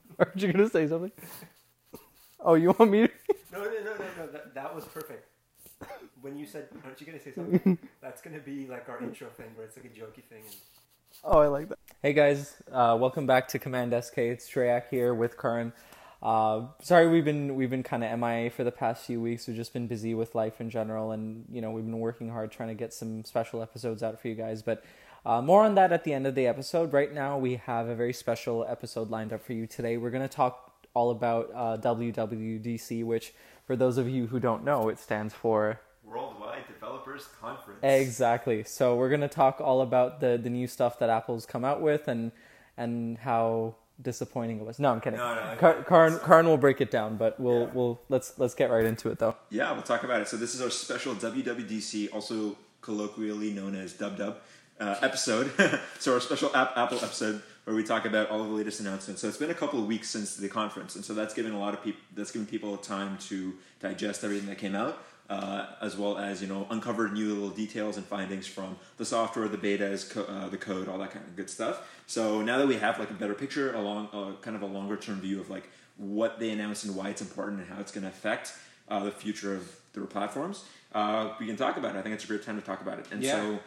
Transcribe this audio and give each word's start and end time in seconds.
Aren't 0.18 0.42
you 0.42 0.52
gonna 0.52 0.68
say 0.68 0.86
something? 0.86 1.12
Oh, 2.40 2.54
you 2.54 2.74
want 2.78 2.90
me? 2.90 3.06
To... 3.06 3.12
No, 3.52 3.64
no, 3.64 3.70
no, 3.70 3.94
no, 3.94 4.04
no. 4.18 4.26
That, 4.32 4.54
that 4.54 4.74
was 4.74 4.84
perfect. 4.84 5.26
When 6.20 6.36
you 6.36 6.46
said, 6.46 6.68
"Aren't 6.84 7.00
you 7.00 7.06
gonna 7.06 7.20
say 7.20 7.32
something?" 7.32 7.78
That's 8.02 8.20
gonna 8.20 8.38
be 8.38 8.66
like 8.66 8.88
our 8.88 9.02
intro 9.02 9.28
thing, 9.28 9.46
where 9.54 9.66
it's 9.66 9.76
like 9.76 9.86
a 9.86 9.88
jokey 9.88 10.24
thing. 10.28 10.42
And... 10.44 10.56
Oh, 11.24 11.38
I 11.38 11.48
like 11.48 11.68
that. 11.68 11.78
Hey 12.02 12.12
guys, 12.12 12.56
uh, 12.70 12.96
welcome 13.00 13.26
back 13.26 13.48
to 13.48 13.58
Command 13.58 13.92
SK. 13.92 14.18
It's 14.18 14.48
Shreyak 14.48 14.88
here 14.90 15.14
with 15.14 15.38
Karan. 15.38 15.72
Uh, 16.22 16.66
sorry, 16.82 17.08
we've 17.08 17.24
been 17.24 17.56
we've 17.56 17.70
been 17.70 17.82
kind 17.82 18.04
of 18.04 18.18
MIA 18.18 18.50
for 18.50 18.62
the 18.62 18.70
past 18.70 19.06
few 19.06 19.20
weeks. 19.20 19.46
We've 19.46 19.56
just 19.56 19.72
been 19.72 19.86
busy 19.86 20.14
with 20.14 20.34
life 20.34 20.60
in 20.60 20.68
general, 20.68 21.12
and 21.12 21.46
you 21.50 21.62
know 21.62 21.70
we've 21.70 21.84
been 21.84 21.98
working 21.98 22.28
hard 22.28 22.50
trying 22.50 22.68
to 22.68 22.74
get 22.74 22.92
some 22.92 23.24
special 23.24 23.62
episodes 23.62 24.02
out 24.02 24.20
for 24.20 24.28
you 24.28 24.34
guys. 24.34 24.62
But 24.62 24.84
uh, 25.26 25.42
more 25.42 25.64
on 25.64 25.74
that 25.74 25.92
at 25.92 26.04
the 26.04 26.12
end 26.12 26.26
of 26.26 26.34
the 26.34 26.46
episode. 26.46 26.92
Right 26.92 27.12
now, 27.12 27.36
we 27.38 27.56
have 27.56 27.88
a 27.88 27.94
very 27.94 28.12
special 28.12 28.64
episode 28.68 29.10
lined 29.10 29.32
up 29.32 29.42
for 29.42 29.52
you 29.52 29.66
today. 29.66 29.96
We're 29.96 30.10
going 30.10 30.26
to 30.28 30.34
talk 30.34 30.72
all 30.94 31.10
about 31.10 31.50
uh, 31.54 31.76
WWDC, 31.78 33.04
which, 33.04 33.32
for 33.66 33.76
those 33.76 33.98
of 33.98 34.08
you 34.08 34.26
who 34.26 34.40
don't 34.40 34.64
know, 34.64 34.88
it 34.88 34.98
stands 34.98 35.34
for 35.34 35.80
Worldwide 36.04 36.66
Developers 36.66 37.28
Conference. 37.40 37.80
Exactly. 37.82 38.64
So 38.64 38.96
we're 38.96 39.08
going 39.10 39.20
to 39.20 39.28
talk 39.28 39.60
all 39.60 39.82
about 39.82 40.20
the 40.20 40.38
the 40.42 40.50
new 40.50 40.66
stuff 40.66 40.98
that 40.98 41.10
Apple's 41.10 41.46
come 41.46 41.64
out 41.64 41.80
with 41.80 42.08
and 42.08 42.32
and 42.76 43.18
how 43.18 43.76
disappointing 44.02 44.58
it 44.60 44.66
was. 44.66 44.78
No, 44.78 44.90
I'm 44.92 45.00
kidding. 45.00 45.18
No, 45.18 45.34
no, 45.34 45.56
Car- 45.58 45.82
Karan, 45.84 46.12
it's- 46.14 46.26
Karan 46.26 46.46
will 46.46 46.56
break 46.56 46.80
it 46.80 46.90
down, 46.90 47.16
but 47.16 47.38
we'll 47.38 47.60
Yeah. 47.66 47.70
we'll 47.74 48.00
let's 48.08 48.38
let's 48.38 48.54
get 48.54 48.70
right 48.70 48.84
into 48.84 49.10
it 49.10 49.18
though. 49.18 49.36
Yeah, 49.50 49.70
we'll 49.72 49.82
talk 49.82 50.02
about 50.02 50.22
it. 50.22 50.28
So 50.28 50.36
this 50.36 50.54
is 50.54 50.62
our 50.62 50.70
special 50.70 51.14
WWDC, 51.14 52.12
also 52.12 52.56
colloquially 52.80 53.50
known 53.52 53.74
as 53.74 53.92
Dub 53.92 54.16
Dub, 54.16 54.38
uh, 54.80 54.96
episode. 55.02 55.50
so 55.98 56.14
our 56.14 56.20
special 56.20 56.54
app, 56.56 56.76
Apple 56.76 56.98
episode 56.98 57.42
where 57.64 57.76
we 57.76 57.84
talk 57.84 58.06
about 58.06 58.30
all 58.30 58.40
of 58.42 58.48
the 58.48 58.54
latest 58.54 58.80
announcements. 58.80 59.20
So 59.22 59.28
it's 59.28 59.36
been 59.36 59.50
a 59.50 59.54
couple 59.54 59.78
of 59.78 59.86
weeks 59.86 60.08
since 60.08 60.34
the 60.36 60.48
conference, 60.48 60.96
and 60.96 61.04
so 61.04 61.14
that's 61.14 61.34
given 61.34 61.52
a 61.52 61.58
lot 61.58 61.74
of 61.74 61.84
people 61.84 62.00
that's 62.14 62.30
given 62.32 62.46
people 62.46 62.76
time 62.78 63.18
to 63.28 63.54
digest 63.80 64.24
everything 64.24 64.48
that 64.48 64.58
came 64.58 64.74
out. 64.74 64.98
Uh, 65.28 65.66
as 65.80 65.96
well 65.96 66.18
as 66.18 66.42
you 66.42 66.48
know, 66.48 66.66
uncover 66.70 67.08
new 67.08 67.32
little 67.32 67.50
details 67.50 67.96
and 67.96 68.04
findings 68.04 68.48
from 68.48 68.74
the 68.96 69.04
software, 69.04 69.46
the 69.46 69.56
betas, 69.56 70.10
co- 70.10 70.24
uh, 70.24 70.48
the 70.48 70.56
code, 70.56 70.88
all 70.88 70.98
that 70.98 71.12
kind 71.12 71.24
of 71.24 71.36
good 71.36 71.48
stuff. 71.48 71.88
So 72.08 72.42
now 72.42 72.58
that 72.58 72.66
we 72.66 72.74
have 72.78 72.98
like 72.98 73.10
a 73.10 73.14
better 73.14 73.34
picture, 73.34 73.72
along 73.74 74.08
uh, 74.12 74.32
kind 74.42 74.56
of 74.56 74.62
a 74.62 74.66
longer 74.66 74.96
term 74.96 75.20
view 75.20 75.40
of 75.40 75.48
like 75.48 75.70
what 75.98 76.40
they 76.40 76.50
announced 76.50 76.84
and 76.84 76.96
why 76.96 77.10
it's 77.10 77.22
important 77.22 77.60
and 77.60 77.68
how 77.68 77.78
it's 77.80 77.92
going 77.92 78.02
to 78.02 78.08
affect 78.08 78.54
uh, 78.88 79.04
the 79.04 79.12
future 79.12 79.54
of 79.54 79.72
their 79.92 80.02
platforms, 80.04 80.64
uh, 80.96 81.32
we 81.38 81.46
can 81.46 81.56
talk 81.56 81.76
about 81.76 81.94
it. 81.94 81.98
I 82.00 82.02
think 82.02 82.16
it's 82.16 82.24
a 82.24 82.26
great 82.26 82.42
time 82.44 82.60
to 82.60 82.66
talk 82.66 82.80
about 82.80 82.98
it. 82.98 83.06
And 83.12 83.22
Yeah. 83.22 83.34
so, 83.34 83.60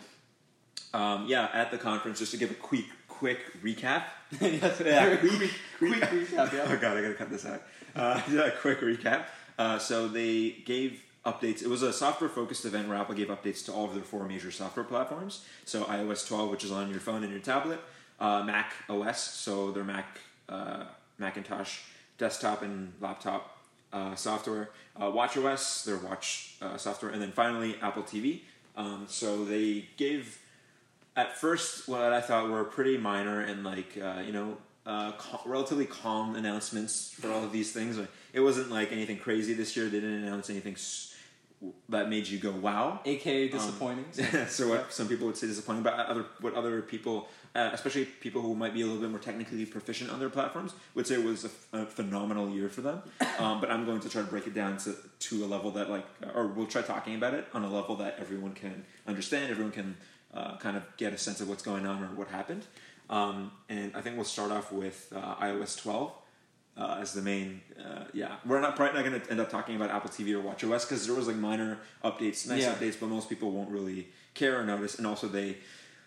um, 0.93 1.25
yeah, 1.27 1.49
at 1.53 1.71
the 1.71 1.77
conference, 1.77 2.19
just 2.19 2.31
to 2.31 2.37
give 2.37 2.51
a 2.51 2.55
quick 2.55 2.85
quick 3.07 3.39
recap. 3.63 4.03
yes, 4.41 4.79
Yeah, 4.85 5.15
quick, 5.17 5.31
quick, 5.37 5.51
quick 5.77 6.01
recap. 6.01 6.29
Oh 6.37 6.49
Yeah. 6.71 6.75
god, 6.75 6.97
I 6.97 7.01
gotta 7.01 7.13
cut 7.13 7.29
this 7.29 7.45
out. 7.45 7.61
Uh, 7.95 8.21
yeah, 8.31 8.49
quick 8.61 8.81
recap. 8.81 9.23
Uh, 9.57 9.77
so 9.79 10.07
they 10.07 10.49
gave 10.65 11.01
updates. 11.25 11.61
It 11.61 11.67
was 11.67 11.83
a 11.83 11.93
software-focused 11.93 12.65
event 12.65 12.87
where 12.89 12.97
Apple 12.97 13.15
gave 13.15 13.27
updates 13.27 13.63
to 13.65 13.71
all 13.71 13.85
of 13.85 13.93
their 13.93 14.03
four 14.03 14.27
major 14.27 14.51
software 14.51 14.83
platforms. 14.83 15.45
So 15.63 15.83
iOS 15.85 16.27
12, 16.27 16.49
which 16.49 16.63
is 16.65 16.71
on 16.71 16.89
your 16.89 16.99
phone 16.99 17.23
and 17.23 17.31
your 17.31 17.39
tablet, 17.41 17.79
uh, 18.19 18.43
Mac 18.43 18.73
OS, 18.89 19.21
so 19.21 19.71
their 19.71 19.83
Mac 19.85 20.17
uh, 20.49 20.85
Macintosh 21.19 21.79
desktop 22.17 22.61
and 22.63 22.91
laptop 22.99 23.57
uh, 23.93 24.15
software, 24.15 24.69
uh, 25.01 25.09
Watch 25.11 25.37
OS, 25.37 25.85
their 25.85 25.97
watch 25.97 26.55
uh, 26.61 26.75
software, 26.77 27.11
and 27.11 27.21
then 27.21 27.31
finally 27.31 27.77
Apple 27.81 28.03
TV. 28.03 28.41
Um, 28.75 29.05
so 29.07 29.45
they 29.45 29.87
gave 29.97 30.39
at 31.15 31.37
first 31.37 31.87
what 31.87 32.01
I 32.13 32.21
thought 32.21 32.49
were 32.49 32.63
pretty 32.63 32.97
minor 32.97 33.41
and 33.41 33.63
like 33.63 33.97
uh, 34.01 34.21
you 34.25 34.31
know 34.33 34.57
uh, 34.85 35.11
cal- 35.13 35.41
relatively 35.45 35.85
calm 35.85 36.35
announcements 36.35 37.11
for 37.19 37.31
all 37.31 37.43
of 37.43 37.51
these 37.51 37.71
things. 37.71 37.97
Like, 37.97 38.09
It 38.33 38.41
wasn't 38.41 38.69
like 38.71 38.91
anything 38.91 39.17
crazy 39.17 39.53
this 39.53 39.75
year. 39.77 39.85
They 39.85 40.01
didn't 40.01 40.23
announce 40.25 40.49
anything 40.49 40.73
s- 40.73 41.15
that 41.87 42.09
made 42.09 42.27
you 42.27 42.37
go 42.39 42.51
wow. 42.51 42.99
AKA 43.05 43.47
disappointing. 43.47 44.05
so 44.47 44.67
what 44.67 44.91
some 44.91 45.07
people 45.07 45.27
would 45.27 45.37
say 45.37 45.47
disappointing, 45.47 45.83
but 45.83 45.93
other 45.93 46.25
what 46.41 46.53
other 46.55 46.81
people, 46.81 47.29
uh, 47.55 47.69
especially 47.71 48.03
people 48.03 48.41
who 48.41 48.53
might 48.55 48.73
be 48.73 48.81
a 48.81 48.85
little 48.85 48.99
bit 49.01 49.09
more 49.09 49.19
technically 49.19 49.65
proficient 49.65 50.09
on 50.11 50.19
their 50.19 50.29
platforms, 50.29 50.73
would 50.95 51.07
say 51.07 51.15
it 51.15 51.23
was 51.23 51.45
a, 51.45 51.47
f- 51.47 51.67
a 51.73 51.85
phenomenal 51.85 52.49
year 52.49 52.67
for 52.69 52.81
them. 52.81 53.01
Um, 53.39 53.59
but 53.59 53.71
I'm 53.71 53.83
going 53.85 53.99
to 54.01 54.09
try 54.09 54.21
to 54.21 54.27
break 54.27 54.45
it 54.45 54.53
down 54.53 54.77
to 54.79 54.95
to 55.27 55.43
a 55.43 55.47
level 55.47 55.71
that 55.71 55.89
like, 55.89 56.05
or 56.35 56.47
we'll 56.47 56.67
try 56.67 56.81
talking 56.83 57.15
about 57.15 57.33
it 57.33 57.47
on 57.53 57.63
a 57.63 57.69
level 57.69 57.95
that 57.95 58.17
everyone 58.19 58.53
can 58.53 58.85
understand. 59.07 59.49
Everyone 59.49 59.71
can 59.71 59.97
uh, 60.33 60.57
kind 60.57 60.75
of 60.77 60.83
get 60.97 61.13
a 61.13 61.17
sense 61.17 61.41
of 61.41 61.49
what's 61.49 61.63
going 61.63 61.85
on 61.85 62.03
or 62.03 62.07
what 62.07 62.27
happened. 62.29 62.65
Um, 63.09 63.51
and 63.69 63.95
I 63.95 64.01
think 64.01 64.15
we'll 64.15 64.25
start 64.25 64.51
off 64.51 64.71
with 64.71 65.11
uh, 65.15 65.35
iOS 65.35 65.79
12 65.81 66.11
uh, 66.77 66.97
as 67.01 67.13
the 67.13 67.21
main. 67.21 67.61
Uh, 67.79 68.05
yeah, 68.13 68.35
we're 68.45 68.59
not 68.61 68.75
probably 68.75 68.95
not 69.01 69.07
going 69.09 69.21
to 69.21 69.29
end 69.31 69.39
up 69.39 69.49
talking 69.49 69.75
about 69.75 69.91
Apple 69.91 70.09
TV 70.09 70.33
or 70.33 70.41
WatchOS 70.41 70.81
because 70.87 71.05
there 71.05 71.15
was 71.15 71.27
like 71.27 71.35
minor 71.35 71.77
updates, 72.03 72.47
nice 72.47 72.61
Yeah. 72.63 72.73
updates, 72.73 72.99
but 72.99 73.07
most 73.09 73.29
people 73.29 73.51
won't 73.51 73.69
really 73.69 74.07
care 74.33 74.59
or 74.59 74.63
notice. 74.65 74.97
And 74.97 75.05
also, 75.05 75.27
they 75.27 75.57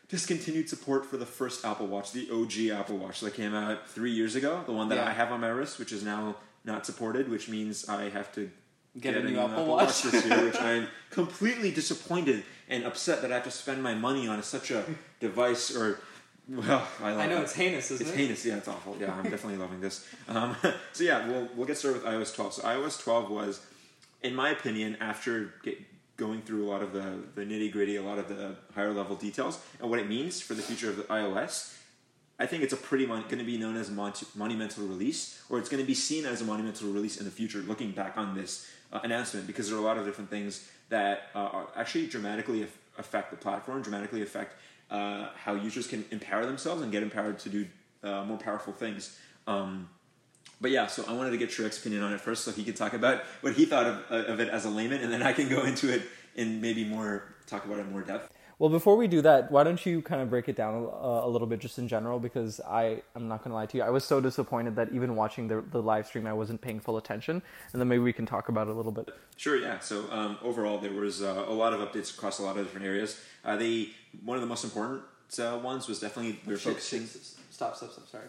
discontinued 0.09 0.69
support 0.69 1.05
for 1.05 1.17
the 1.17 1.27
first 1.27 1.65
Apple 1.65 1.87
Watch, 1.87 2.13
the 2.13 2.29
OG 2.31 2.71
Apple 2.79 2.97
Watch 2.97 3.21
that 3.21 3.35
came 3.35 3.55
out 3.55 3.89
three 3.89 4.13
years 4.13 4.35
ago, 4.37 4.63
the 4.67 4.73
one 4.73 4.89
that 4.89 4.97
Yeah. 4.97 5.07
I 5.09 5.13
have 5.13 5.33
on 5.33 5.41
my 5.41 5.49
wrist, 5.49 5.79
which 5.79 5.93
is 5.93 6.03
now 6.05 6.37
not 6.65 6.87
supported, 6.87 7.29
which 7.29 7.49
means 7.49 7.89
I 7.89 8.09
have 8.09 8.33
to 8.35 8.51
Get 8.99 9.15
a 9.15 9.23
new 9.23 9.39
Apple 9.39 9.67
Watch. 9.67 10.03
this 10.03 10.25
year, 10.25 10.45
which 10.47 10.57
I'm 10.61 10.87
completely 11.11 11.71
disappointed 11.71 12.45
and 12.69 12.85
upset 12.85 13.23
that 13.23 13.31
I 13.31 13.35
have 13.37 13.45
to 13.45 13.51
spend 13.51 13.83
my 13.83 13.95
money 13.95 14.27
on 14.29 14.43
such 14.43 14.71
a 14.71 14.85
device 15.21 15.75
or. 15.75 16.01
Well, 16.49 16.87
I, 17.03 17.11
love 17.11 17.21
I 17.21 17.27
know 17.27 17.39
it. 17.39 17.43
it's 17.43 17.55
heinous, 17.55 17.91
isn't 17.91 18.07
It's 18.07 18.15
it? 18.15 18.19
heinous. 18.21 18.45
Yeah, 18.47 18.57
it's 18.59 18.69
awful. 18.69 18.97
Yeah, 19.01 19.13
I'm 19.13 19.25
definitely 19.25 19.57
loving 19.57 19.81
this. 19.81 20.07
Um, 20.29 20.55
so 20.93 21.03
yeah, 21.03 21.27
we'll 21.27 21.49
we'll 21.57 21.67
get 21.67 21.77
started 21.77 22.03
with 22.05 22.13
iOS 22.13 22.35
12. 22.37 22.53
So 22.55 22.63
iOS 22.63 23.03
12 23.03 23.31
was, 23.31 23.67
in 24.23 24.33
my 24.35 24.51
opinion, 24.51 24.97
after 25.01 25.55
get, 25.65 25.79
going 26.17 26.43
through 26.43 26.65
a 26.65 26.69
lot 26.71 26.83
of 26.83 26.93
the 26.93 27.19
the 27.35 27.43
nitty 27.43 27.73
gritty, 27.73 27.97
a 27.97 28.03
lot 28.03 28.19
of 28.19 28.29
the 28.29 28.55
higher 28.77 28.93
level 28.93 29.17
details, 29.17 29.59
and 29.81 29.91
what 29.91 29.99
it 29.99 30.09
means 30.09 30.41
for 30.41 30.55
the 30.55 30.63
future 30.63 30.89
of 30.89 30.97
the 30.97 31.03
iOS. 31.05 31.76
I 32.39 32.47
think 32.47 32.63
it's 32.63 32.73
a 32.73 32.77
pretty 32.77 33.07
mon- 33.07 33.23
going 33.23 33.39
to 33.39 33.45
be 33.45 33.57
known 33.57 33.77
as 33.77 33.89
a 33.89 33.93
mon- 33.93 34.13
monumental 34.35 34.87
release, 34.87 35.43
or 35.49 35.59
it's 35.59 35.69
going 35.69 35.83
to 35.83 35.87
be 35.87 35.95
seen 35.95 36.27
as 36.27 36.43
a 36.43 36.45
monumental 36.45 36.91
release 36.93 37.17
in 37.17 37.25
the 37.25 37.31
future. 37.31 37.59
Looking 37.61 37.93
back 37.93 38.19
on 38.19 38.35
this 38.35 38.69
uh, 38.93 39.01
announcement, 39.03 39.47
because 39.47 39.69
there 39.69 39.79
are 39.79 39.81
a 39.81 39.85
lot 39.85 39.97
of 39.97 40.05
different 40.05 40.29
things 40.29 40.69
that 40.91 41.31
uh, 41.35 41.39
are 41.39 41.69
actually 41.77 42.07
dramatically 42.07 42.63
aff- 42.63 42.79
affect 42.99 43.31
the 43.31 43.37
platform, 43.37 43.83
dramatically 43.83 44.23
affect 44.23 44.55
uh, 44.91 45.29
how 45.35 45.55
users 45.55 45.87
can 45.87 46.05
empower 46.11 46.45
themselves 46.45 46.83
and 46.83 46.93
get 46.93 47.03
empowered 47.03 47.39
to 47.39 47.49
do 47.49 47.67
uh, 48.05 48.25
more 48.25 48.37
powerful 48.37 48.73
things. 48.73 49.19
Um, 49.47 49.89
but 50.61 50.71
yeah, 50.71 50.87
so 50.87 51.05
I 51.09 51.13
wanted 51.13 51.31
to 51.31 51.39
get 51.39 51.51
Shreyak's 51.51 51.79
opinion 51.79 52.03
on 52.03 52.13
it 52.13 52.21
first, 52.21 52.45
so 52.45 52.51
he 52.51 52.65
could 52.65 52.77
talk 52.77 52.93
about 52.93 53.23
what 53.41 53.55
he 53.55 53.65
thought 53.65 53.87
of, 53.87 54.05
uh, 54.11 54.33
of 54.33 54.41
it 54.41 54.49
as 54.49 54.65
a 54.65 54.71
layman, 54.71 55.01
and 55.01 55.13
then 55.13 55.23
I 55.23 55.33
can 55.33 55.49
go 55.49 55.65
into 55.65 55.93
it 55.93 56.03
and 56.37 56.61
maybe 56.61 56.85
more 56.85 57.25
talk 57.47 57.65
about 57.65 57.79
it 57.79 57.91
more 57.91 58.03
depth. 58.03 58.33
Well, 58.59 58.71
before 58.71 58.97
we 58.97 59.07
do 59.07 59.21
that, 59.21 59.51
why 59.51 59.65
don't 59.65 59.85
you 59.85 60.01
kind 60.01 60.23
of 60.23 60.31
break 60.31 60.49
it 60.49 60.57
down 60.57 60.75
a, 60.75 60.79
a 60.79 61.29
little 61.29 61.47
bit 61.47 61.61
just 61.61 61.79
in 61.79 61.89
general? 61.89 62.19
Because 62.19 62.59
I, 62.61 63.03
I'm 63.15 63.29
not 63.29 63.45
going 63.45 63.51
to 63.51 63.55
lie 63.55 63.67
to 63.67 63.77
you, 63.77 63.83
I 63.83 63.91
was 63.91 64.03
so 64.03 64.19
disappointed 64.19 64.77
that 64.77 64.93
even 64.93 65.15
watching 65.15 65.47
the, 65.47 65.63
the 65.71 65.83
live 65.83 66.07
stream, 66.07 66.27
I 66.27 66.33
wasn't 66.33 66.63
paying 66.63 66.81
full 66.81 66.97
attention. 66.97 67.43
And 67.73 67.81
then 67.81 67.87
maybe 67.87 68.03
we 68.03 68.15
can 68.15 68.25
talk 68.25 68.49
about 68.49 68.69
it 68.69 68.71
a 68.71 68.75
little 68.75 68.93
bit. 68.93 69.11
Sure, 69.37 69.59
yeah. 69.59 69.79
So 69.81 70.11
um, 70.11 70.39
overall, 70.43 70.79
there 70.79 70.93
was 70.93 71.23
uh, 71.23 71.45
a 71.47 71.53
lot 71.53 71.75
of 71.75 71.81
updates 71.81 72.15
across 72.15 72.39
a 72.39 72.43
lot 72.43 72.57
of 72.57 72.65
different 72.65 72.87
areas. 72.87 73.21
Uh, 73.45 73.57
the 73.57 73.91
one 74.25 74.39
of 74.39 74.41
the 74.41 74.49
most 74.49 74.65
important 74.65 75.03
uh, 75.39 75.59
ones 75.63 75.87
was 75.87 76.01
definitely 76.01 76.41
we 76.47 76.55
were 76.55 76.59
focusing. 76.59 77.07
Stop, 77.51 77.77
stop, 77.77 77.93
stop. 77.93 78.09
Sorry. 78.09 78.29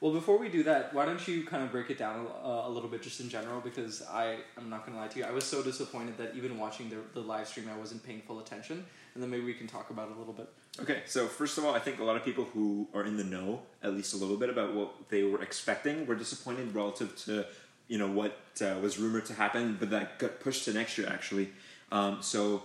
Well, 0.00 0.12
before 0.12 0.38
we 0.38 0.48
do 0.48 0.62
that, 0.62 0.94
why 0.94 1.04
don't 1.04 1.28
you 1.28 1.44
kind 1.44 1.62
of 1.62 1.70
break 1.70 1.90
it 1.90 1.98
down 1.98 2.26
uh, 2.42 2.62
a 2.64 2.70
little 2.70 2.88
bit 2.88 3.02
just 3.02 3.20
in 3.20 3.28
general? 3.28 3.60
Because 3.60 4.02
I, 4.10 4.38
I'm 4.56 4.70
not 4.70 4.86
going 4.86 4.94
to 4.94 5.00
lie 5.00 5.08
to 5.08 5.18
you, 5.18 5.26
I 5.26 5.30
was 5.30 5.44
so 5.44 5.62
disappointed 5.62 6.16
that 6.16 6.34
even 6.34 6.58
watching 6.58 6.88
the, 6.88 7.00
the 7.12 7.20
live 7.20 7.46
stream, 7.46 7.68
I 7.68 7.76
wasn't 7.76 8.02
paying 8.02 8.22
full 8.22 8.38
attention. 8.38 8.86
And 9.20 9.24
then 9.24 9.38
maybe 9.38 9.44
we 9.44 9.52
can 9.52 9.66
talk 9.66 9.90
about 9.90 10.08
it 10.08 10.16
a 10.16 10.18
little 10.18 10.32
bit. 10.32 10.48
Okay, 10.80 11.02
so 11.04 11.26
first 11.26 11.58
of 11.58 11.66
all, 11.66 11.74
I 11.74 11.78
think 11.78 12.00
a 12.00 12.04
lot 12.04 12.16
of 12.16 12.24
people 12.24 12.44
who 12.54 12.88
are 12.94 13.04
in 13.04 13.18
the 13.18 13.24
know, 13.24 13.60
at 13.82 13.92
least 13.92 14.14
a 14.14 14.16
little 14.16 14.38
bit 14.38 14.48
about 14.48 14.72
what 14.72 15.10
they 15.10 15.24
were 15.24 15.42
expecting, 15.42 16.06
were 16.06 16.14
disappointed 16.14 16.74
relative 16.74 17.14
to 17.26 17.44
you 17.86 17.98
know 17.98 18.06
what 18.06 18.38
uh, 18.62 18.76
was 18.80 18.98
rumored 18.98 19.26
to 19.26 19.34
happen, 19.34 19.76
but 19.78 19.90
that 19.90 20.18
got 20.18 20.40
pushed 20.40 20.64
to 20.64 20.72
next 20.72 20.96
year 20.96 21.06
actually. 21.06 21.50
Um, 21.92 22.22
so 22.22 22.62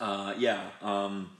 uh, 0.00 0.34
yeah, 0.38 0.68
um, 0.82 1.30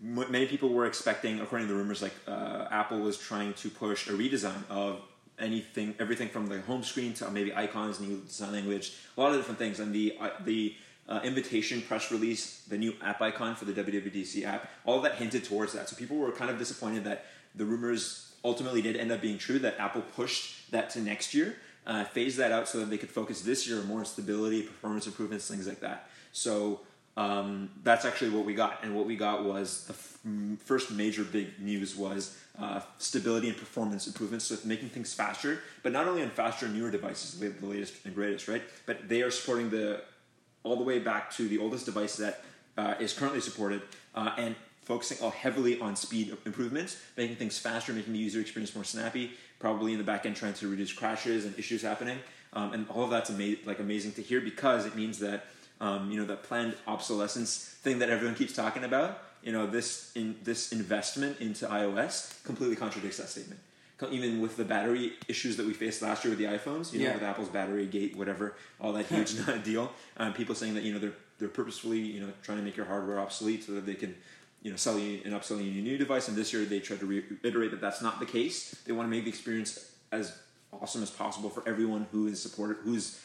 m- 0.00 0.30
many 0.30 0.46
people 0.46 0.68
were 0.68 0.86
expecting, 0.86 1.40
according 1.40 1.66
to 1.66 1.72
the 1.72 1.78
rumors, 1.80 2.02
like 2.02 2.14
uh, 2.28 2.68
Apple 2.70 3.00
was 3.00 3.18
trying 3.18 3.52
to 3.54 3.68
push 3.68 4.06
a 4.08 4.12
redesign 4.12 4.62
of 4.70 5.00
anything, 5.40 5.96
everything 5.98 6.28
from 6.28 6.46
the 6.46 6.60
home 6.60 6.84
screen 6.84 7.14
to 7.14 7.28
maybe 7.32 7.52
icons, 7.52 7.98
new 7.98 8.18
design 8.28 8.52
language, 8.52 8.92
a 9.16 9.20
lot 9.20 9.32
of 9.32 9.38
different 9.38 9.58
things, 9.58 9.80
and 9.80 9.92
the 9.92 10.16
uh, 10.20 10.30
the 10.44 10.76
uh, 11.08 11.20
invitation 11.22 11.82
press 11.82 12.10
release, 12.10 12.62
the 12.68 12.76
new 12.76 12.94
app 13.02 13.20
icon 13.20 13.54
for 13.54 13.64
the 13.64 13.72
WWDC 13.72 14.44
app, 14.44 14.68
all 14.84 15.00
that 15.02 15.16
hinted 15.16 15.44
towards 15.44 15.72
that. 15.72 15.88
So 15.88 15.96
people 15.96 16.16
were 16.16 16.32
kind 16.32 16.50
of 16.50 16.58
disappointed 16.58 17.04
that 17.04 17.26
the 17.54 17.64
rumors 17.64 18.34
ultimately 18.44 18.82
did 18.82 18.96
end 18.96 19.12
up 19.12 19.20
being 19.20 19.38
true. 19.38 19.58
That 19.58 19.78
Apple 19.78 20.02
pushed 20.02 20.70
that 20.72 20.90
to 20.90 21.00
next 21.00 21.34
year, 21.34 21.56
uh, 21.86 22.04
phased 22.04 22.38
that 22.38 22.52
out 22.52 22.68
so 22.68 22.78
that 22.80 22.90
they 22.90 22.98
could 22.98 23.10
focus 23.10 23.42
this 23.42 23.68
year 23.68 23.82
more 23.82 24.00
on 24.00 24.04
stability, 24.04 24.62
performance 24.62 25.06
improvements, 25.06 25.48
things 25.48 25.66
like 25.66 25.80
that. 25.80 26.08
So 26.32 26.80
um, 27.16 27.70
that's 27.82 28.04
actually 28.04 28.30
what 28.30 28.44
we 28.44 28.54
got. 28.54 28.80
And 28.82 28.94
what 28.94 29.06
we 29.06 29.16
got 29.16 29.44
was 29.44 29.86
the 29.86 29.94
f- 29.94 30.18
first 30.64 30.90
major 30.90 31.24
big 31.24 31.58
news 31.60 31.96
was 31.96 32.36
uh, 32.58 32.80
stability 32.98 33.48
and 33.48 33.56
performance 33.56 34.06
improvements, 34.06 34.46
so 34.46 34.56
making 34.64 34.88
things 34.90 35.14
faster, 35.14 35.60
but 35.82 35.92
not 35.92 36.06
only 36.06 36.22
on 36.22 36.30
faster, 36.30 36.68
newer 36.68 36.90
devices, 36.90 37.38
the 37.38 37.66
latest 37.66 37.94
and 38.04 38.14
greatest, 38.14 38.48
right? 38.48 38.62
But 38.86 39.08
they 39.08 39.22
are 39.22 39.30
supporting 39.30 39.70
the 39.70 40.02
all 40.66 40.76
the 40.76 40.82
way 40.82 40.98
back 40.98 41.30
to 41.30 41.46
the 41.48 41.58
oldest 41.58 41.86
device 41.86 42.16
that 42.16 42.42
uh, 42.76 42.94
is 42.98 43.12
currently 43.12 43.40
supported, 43.40 43.80
uh, 44.16 44.32
and 44.36 44.56
focusing 44.82 45.16
all 45.22 45.30
heavily 45.30 45.80
on 45.80 45.94
speed 45.96 46.36
improvements, 46.44 47.00
making 47.16 47.36
things 47.36 47.56
faster, 47.58 47.92
making 47.92 48.12
the 48.12 48.18
user 48.18 48.40
experience 48.40 48.74
more 48.74 48.84
snappy. 48.84 49.30
Probably 49.58 49.92
in 49.92 49.98
the 49.98 50.04
back 50.04 50.26
end, 50.26 50.36
trying 50.36 50.52
to 50.54 50.68
reduce 50.68 50.92
crashes 50.92 51.46
and 51.46 51.58
issues 51.58 51.80
happening, 51.80 52.18
um, 52.52 52.74
and 52.74 52.86
all 52.90 53.04
of 53.04 53.10
that's 53.10 53.30
ama- 53.30 53.56
like 53.64 53.78
amazing 53.78 54.12
to 54.12 54.22
hear 54.22 54.40
because 54.40 54.84
it 54.84 54.94
means 54.94 55.18
that 55.20 55.46
um, 55.80 56.10
you 56.10 56.18
know 56.20 56.26
that 56.26 56.42
planned 56.42 56.74
obsolescence 56.86 57.56
thing 57.56 58.00
that 58.00 58.10
everyone 58.10 58.34
keeps 58.34 58.52
talking 58.52 58.84
about. 58.84 59.22
You 59.42 59.52
know 59.52 59.66
this 59.66 60.12
in 60.14 60.36
this 60.42 60.72
investment 60.72 61.40
into 61.40 61.66
iOS 61.66 62.42
completely 62.44 62.76
contradicts 62.76 63.16
that 63.16 63.28
statement. 63.28 63.60
Even 64.10 64.40
with 64.42 64.56
the 64.56 64.64
battery 64.64 65.14
issues 65.26 65.56
that 65.56 65.64
we 65.66 65.72
faced 65.72 66.02
last 66.02 66.22
year 66.24 66.30
with 66.30 66.38
the 66.38 66.44
iPhones, 66.44 66.92
you 66.92 66.98
know, 67.00 67.06
Yeah. 67.06 67.14
with 67.14 67.22
Apple's 67.22 67.48
battery 67.48 67.86
gate, 67.86 68.14
whatever, 68.16 68.54
all 68.80 68.92
that 68.92 69.06
huge 69.06 69.34
deal, 69.64 69.90
um, 70.18 70.34
people 70.34 70.54
saying 70.54 70.74
that 70.74 70.82
you 70.82 70.92
know 70.92 70.98
they're 70.98 71.14
they're 71.38 71.48
purposefully 71.48 72.00
you 72.00 72.20
know 72.20 72.30
trying 72.42 72.58
to 72.58 72.64
make 72.64 72.76
your 72.76 72.86
hardware 72.86 73.18
obsolete 73.18 73.64
so 73.64 73.72
that 73.72 73.86
they 73.86 73.94
can 73.94 74.14
you 74.62 74.70
know 74.70 74.76
sell 74.76 74.98
you 74.98 75.20
and 75.24 75.32
upsell 75.32 75.58
you 75.64 75.80
a 75.80 75.82
new 75.82 75.96
device. 75.96 76.28
And 76.28 76.36
this 76.36 76.52
year 76.52 76.64
they 76.66 76.80
tried 76.80 77.00
to 77.00 77.06
reiterate 77.06 77.70
that 77.70 77.80
that's 77.80 78.02
not 78.02 78.20
the 78.20 78.26
case. 78.26 78.74
They 78.84 78.92
want 78.92 79.06
to 79.06 79.10
make 79.10 79.24
the 79.24 79.30
experience 79.30 79.92
as 80.12 80.36
awesome 80.72 81.02
as 81.02 81.10
possible 81.10 81.48
for 81.48 81.66
everyone 81.66 82.06
who 82.12 82.26
is 82.26 82.40
supported, 82.42 82.76
who's 82.82 83.20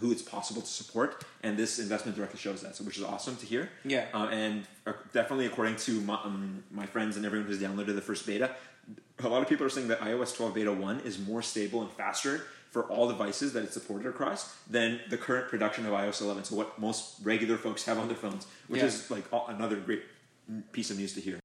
who 0.00 0.10
it's 0.10 0.22
possible 0.22 0.62
to 0.62 0.66
support, 0.66 1.22
and 1.42 1.56
this 1.58 1.78
investment 1.78 2.16
directly 2.16 2.38
shows 2.38 2.62
that, 2.62 2.74
so 2.74 2.82
which 2.84 2.96
is 2.96 3.02
awesome 3.04 3.36
to 3.36 3.44
hear. 3.44 3.68
Yeah. 3.84 4.06
Uh, 4.14 4.26
and 4.28 4.64
definitely, 5.12 5.44
according 5.44 5.76
to 5.76 6.00
my, 6.00 6.14
um, 6.24 6.64
my 6.70 6.86
friends 6.86 7.18
and 7.18 7.26
everyone 7.26 7.46
who's 7.46 7.58
downloaded 7.60 7.94
the 7.94 8.00
first 8.00 8.26
beta, 8.26 8.56
a 9.22 9.28
lot 9.28 9.42
of 9.42 9.48
people 9.48 9.64
are 9.66 9.70
saying 9.70 9.88
that 9.88 10.00
iOS 10.00 10.36
12 10.36 10.54
beta 10.54 10.72
1 10.72 11.00
is 11.00 11.18
more 11.18 11.42
stable 11.42 11.80
and 11.82 11.90
faster 11.92 12.42
for 12.70 12.84
all 12.84 13.06
devices 13.08 13.52
that 13.52 13.62
it's 13.62 13.74
supported 13.74 14.06
across 14.08 14.56
than 14.68 14.98
the 15.10 15.16
current 15.18 15.48
production 15.48 15.84
of 15.86 15.92
iOS 15.92 16.20
11. 16.22 16.44
So 16.44 16.56
what 16.56 16.78
most 16.78 17.16
regular 17.22 17.56
folks 17.58 17.84
have 17.84 17.98
on 17.98 18.08
their 18.08 18.16
phones, 18.16 18.46
which 18.68 18.80
Yeah. 18.80 18.86
is 18.86 19.10
like 19.10 19.24
another 19.48 19.76
great 19.76 20.02
piece 20.72 20.90
of 20.90 20.98
news 20.98 21.12
to 21.14 21.20
hear. 21.20 21.38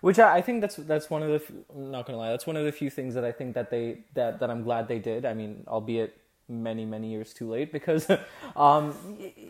Which 0.00 0.18
I, 0.18 0.36
I 0.36 0.40
think 0.42 0.60
that's 0.60 0.76
that's 0.76 1.08
one 1.10 1.22
of 1.22 1.28
the 1.28 1.36
f- 1.36 1.50
I'm 1.74 1.90
not 1.90 2.06
gonna 2.06 2.18
lie 2.18 2.30
that's 2.30 2.46
one 2.46 2.56
of 2.56 2.64
the 2.64 2.72
few 2.72 2.90
things 2.90 3.14
that 3.14 3.24
I 3.24 3.32
think 3.32 3.54
that 3.54 3.70
they 3.70 4.04
that 4.14 4.38
that 4.40 4.50
I'm 4.50 4.62
glad 4.62 4.86
they 4.86 4.98
did. 4.98 5.24
I 5.24 5.34
mean, 5.34 5.64
albeit 5.66 6.16
many 6.48 6.84
many 6.84 7.08
years 7.08 7.32
too 7.32 7.48
late 7.50 7.72
because 7.72 8.08
um, 8.56 8.94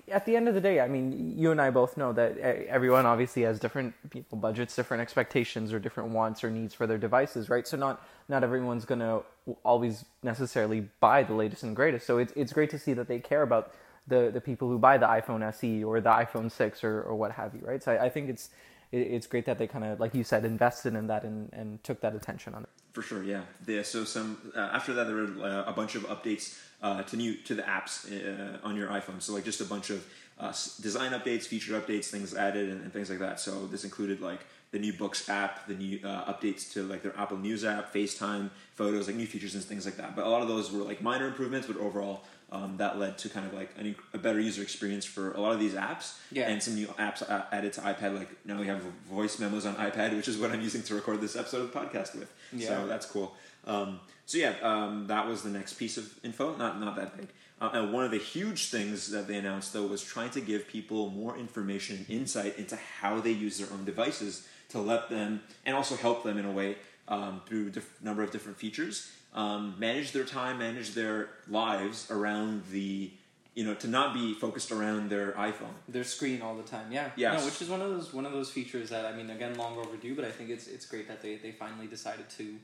at 0.09 0.25
the 0.27 0.37
end 0.37 0.49
of 0.49 0.55
the 0.55 0.61
day, 0.61 0.81
I 0.81 0.89
mean, 0.89 1.35
you 1.37 1.51
and 1.51 1.61
I 1.61 1.71
both 1.71 1.97
know 1.97 2.13
that 2.13 2.39
everyone 2.39 3.07
obviously 3.07 3.43
has 3.43 3.59
different 3.59 3.95
people 4.11 4.39
budgets, 4.39 4.77
different 4.77 5.01
expectations, 5.01 5.73
or 5.73 5.79
different 5.79 6.11
wants 6.11 6.45
or 6.45 6.51
needs 6.51 6.75
for 6.75 6.87
their 6.87 6.99
devices, 6.99 7.49
right? 7.49 7.67
So 7.67 7.77
not 7.77 8.07
not 8.29 8.45
everyone's 8.45 8.85
gonna 8.85 9.21
always 9.63 10.05
necessarily 10.23 10.89
buy 11.01 11.23
the 11.23 11.35
latest 11.35 11.63
and 11.63 11.75
greatest. 11.75 12.07
So 12.07 12.19
it's 12.19 12.33
it's 12.37 12.53
great 12.53 12.71
to 12.71 12.79
see 12.79 12.93
that 12.95 13.09
they 13.09 13.19
care 13.19 13.43
about 13.43 13.73
the 14.07 14.31
the 14.33 14.41
people 14.41 14.69
who 14.69 14.79
buy 14.79 14.99
the 14.99 15.07
iPhone 15.07 15.43
SE 15.43 15.85
or 15.85 16.01
the 16.01 16.11
iPhone 16.11 16.51
six 16.51 16.85
or 16.85 17.03
or 17.03 17.15
what 17.15 17.33
have 17.33 17.55
you, 17.55 17.61
right? 17.65 17.83
So 17.83 17.93
I, 17.93 18.07
I 18.07 18.09
think 18.09 18.29
it's 18.29 18.51
it, 18.95 19.13
it's 19.15 19.27
great 19.27 19.47
that 19.47 19.59
they 19.59 19.67
kind 19.67 19.85
of 19.85 20.01
like 20.01 20.15
you 20.15 20.25
said 20.25 20.45
invested 20.45 20.95
in 20.95 21.07
that 21.09 21.25
and, 21.25 21.53
and 21.53 21.83
took 21.83 22.01
that 22.01 22.15
attention 22.15 22.55
on 22.55 22.63
it. 22.63 22.69
For 22.93 23.03
sure, 23.03 23.25
yeah. 23.25 23.43
So 23.83 24.05
some 24.05 24.53
uh, 24.57 24.61
after 24.79 24.93
that, 24.95 25.07
there 25.09 25.17
were 25.17 25.45
uh, 25.45 25.73
a 25.73 25.73
bunch 25.73 25.95
of 25.97 26.03
updates 26.05 26.59
uh, 26.83 27.03
to 27.03 27.17
new 27.17 27.35
to 27.49 27.55
the 27.55 27.63
apps 27.63 27.95
uh, 28.07 28.59
on 28.63 28.77
your 28.77 28.89
iPhone. 28.89 29.21
So 29.21 29.35
like 29.35 29.45
just 29.45 29.61
a 29.61 29.65
bunch 29.65 29.91
of 29.91 30.07
uh, 30.39 30.53
design 30.81 31.13
updates, 31.13 31.45
feature 31.45 31.81
updates, 31.81 32.07
things 32.07 32.35
added, 32.35 32.69
and, 32.69 32.83
and 32.83 32.93
things 32.93 33.11
like 33.11 33.19
that. 33.19 33.41
So 33.41 33.67
this 33.67 33.85
included 33.85 34.21
like 34.21 34.41
the 34.71 34.79
new 34.79 34.93
Books 34.93 35.29
app, 35.29 35.67
the 35.67 35.75
new 35.75 36.01
uh, 36.05 36.33
updates 36.33 36.73
to 36.73 36.83
like 36.83 37.03
their 37.03 37.17
Apple 37.19 37.39
News 37.39 37.65
app, 37.65 37.93
FaceTime, 37.93 38.51
photos, 38.75 39.07
like 39.09 39.17
new 39.17 39.27
features 39.27 39.55
and 39.55 39.65
things 39.65 39.85
like 39.87 39.97
that. 39.97 40.15
But 40.17 40.27
a 40.27 40.29
lot 40.29 40.43
of 40.43 40.49
those 40.49 40.73
were 40.73 40.83
like 40.83 41.03
minor 41.03 41.27
improvements, 41.27 41.67
but 41.67 41.77
overall. 41.77 42.23
Um, 42.53 42.77
that 42.77 42.99
led 43.01 43.19
to 43.19 43.29
kind 43.29 43.45
of 43.47 43.53
like 43.53 43.71
an, 43.79 43.97
a 44.13 44.19
better 44.19 44.39
user 44.39 44.63
experience 44.63 45.05
for 45.05 45.33
a 45.33 45.41
lot 45.41 45.53
of 45.53 45.59
these 45.59 45.75
apps, 45.75 46.19
Yeah. 46.31 46.49
and 46.49 46.63
some 46.63 46.77
new 46.77 46.87
apps 46.87 47.21
added 47.51 47.73
to 47.73 47.81
iPad. 47.81 48.17
Like 48.17 48.29
now 48.47 48.61
we 48.61 48.67
have 48.69 48.81
voice 49.11 49.41
memos 49.41 49.67
on 49.67 49.75
iPad, 49.75 50.15
which 50.15 50.29
is 50.29 50.39
what 50.39 50.53
I'm 50.53 50.61
using 50.61 50.83
to 50.85 50.95
record 50.95 51.21
this 51.21 51.35
episode 51.35 51.63
of 51.63 51.73
the 51.73 51.79
podcast 51.81 52.17
with. 52.17 52.33
Yeah. 52.53 52.69
So 52.69 52.87
that's 52.87 53.07
cool. 53.07 53.35
Um, 53.67 53.99
so 54.27 54.39
yeah, 54.39 54.55
um, 54.63 55.07
that 55.09 55.27
was 55.27 55.43
the 55.43 55.51
next 55.51 55.75
piece 55.75 55.97
of 55.97 56.13
info. 56.23 56.55
Not 56.57 56.79
not 56.81 56.95
that 56.97 57.17
big. 57.17 57.29
Uh, 57.61 57.71
and 57.73 57.93
one 57.93 58.05
of 58.05 58.11
the 58.13 58.19
huge 58.19 58.71
things 58.71 59.11
that 59.11 59.27
they 59.27 59.37
announced 59.37 59.73
though 59.73 59.87
was 59.87 60.03
trying 60.03 60.31
to 60.31 60.41
give 60.41 60.69
people 60.69 61.11
more 61.11 61.37
information 61.37 61.97
and 61.97 62.11
insight 62.21 62.57
into 62.59 62.77
how 63.01 63.21
they 63.21 63.31
use 63.33 63.59
their 63.59 63.69
own 63.73 63.85
devices 63.85 64.47
to 64.69 64.79
let 64.79 65.09
them 65.09 65.41
and 65.67 65.75
also 65.75 65.97
help 65.97 66.23
them 66.25 66.37
in 66.39 66.45
a 66.45 66.53
way 66.53 66.77
um, 67.09 67.41
through 67.47 67.69
a 67.69 67.71
diff- 67.71 68.03
number 68.03 68.23
of 68.23 68.31
different 68.31 68.59
features 68.59 69.11
um, 69.35 69.75
manage 69.79 70.13
their 70.13 70.25
time, 70.25 70.59
manage 70.59 70.95
their 70.95 71.29
lives 71.49 72.11
around 72.11 72.63
the 72.71 73.11
you 73.55 73.65
know 73.65 73.75
to 73.75 73.89
not 73.89 74.15
be 74.15 74.35
focused 74.35 74.73
around 74.73 75.11
their 75.11 75.33
iPhone. 75.33 75.75
Their 75.89 76.05
screen 76.05 76.43
all 76.43 76.57
the 76.57 76.63
time, 76.63 76.91
yeah. 76.91 77.11
Yes. 77.17 77.41
No, 77.41 77.47
which 77.47 77.63
is 77.63 77.69
one 77.69 77.83
of 77.83 77.91
those 77.91 78.13
one 78.13 78.27
of 78.27 78.33
those 78.33 78.51
features 78.51 78.91
that 78.91 79.05
I 79.07 79.13
mean, 79.13 79.31
again, 79.31 79.57
long 79.57 79.79
overdue, 79.79 80.15
but 80.15 80.25
I 80.25 80.31
think 80.31 80.51
it's 80.51 80.67
it's 80.67 80.87
great 80.87 81.09
that 81.09 81.23
they 81.23 81.37
they 81.37 81.53
finally 81.53 81.87
decided 81.87 82.29
to 82.31 82.57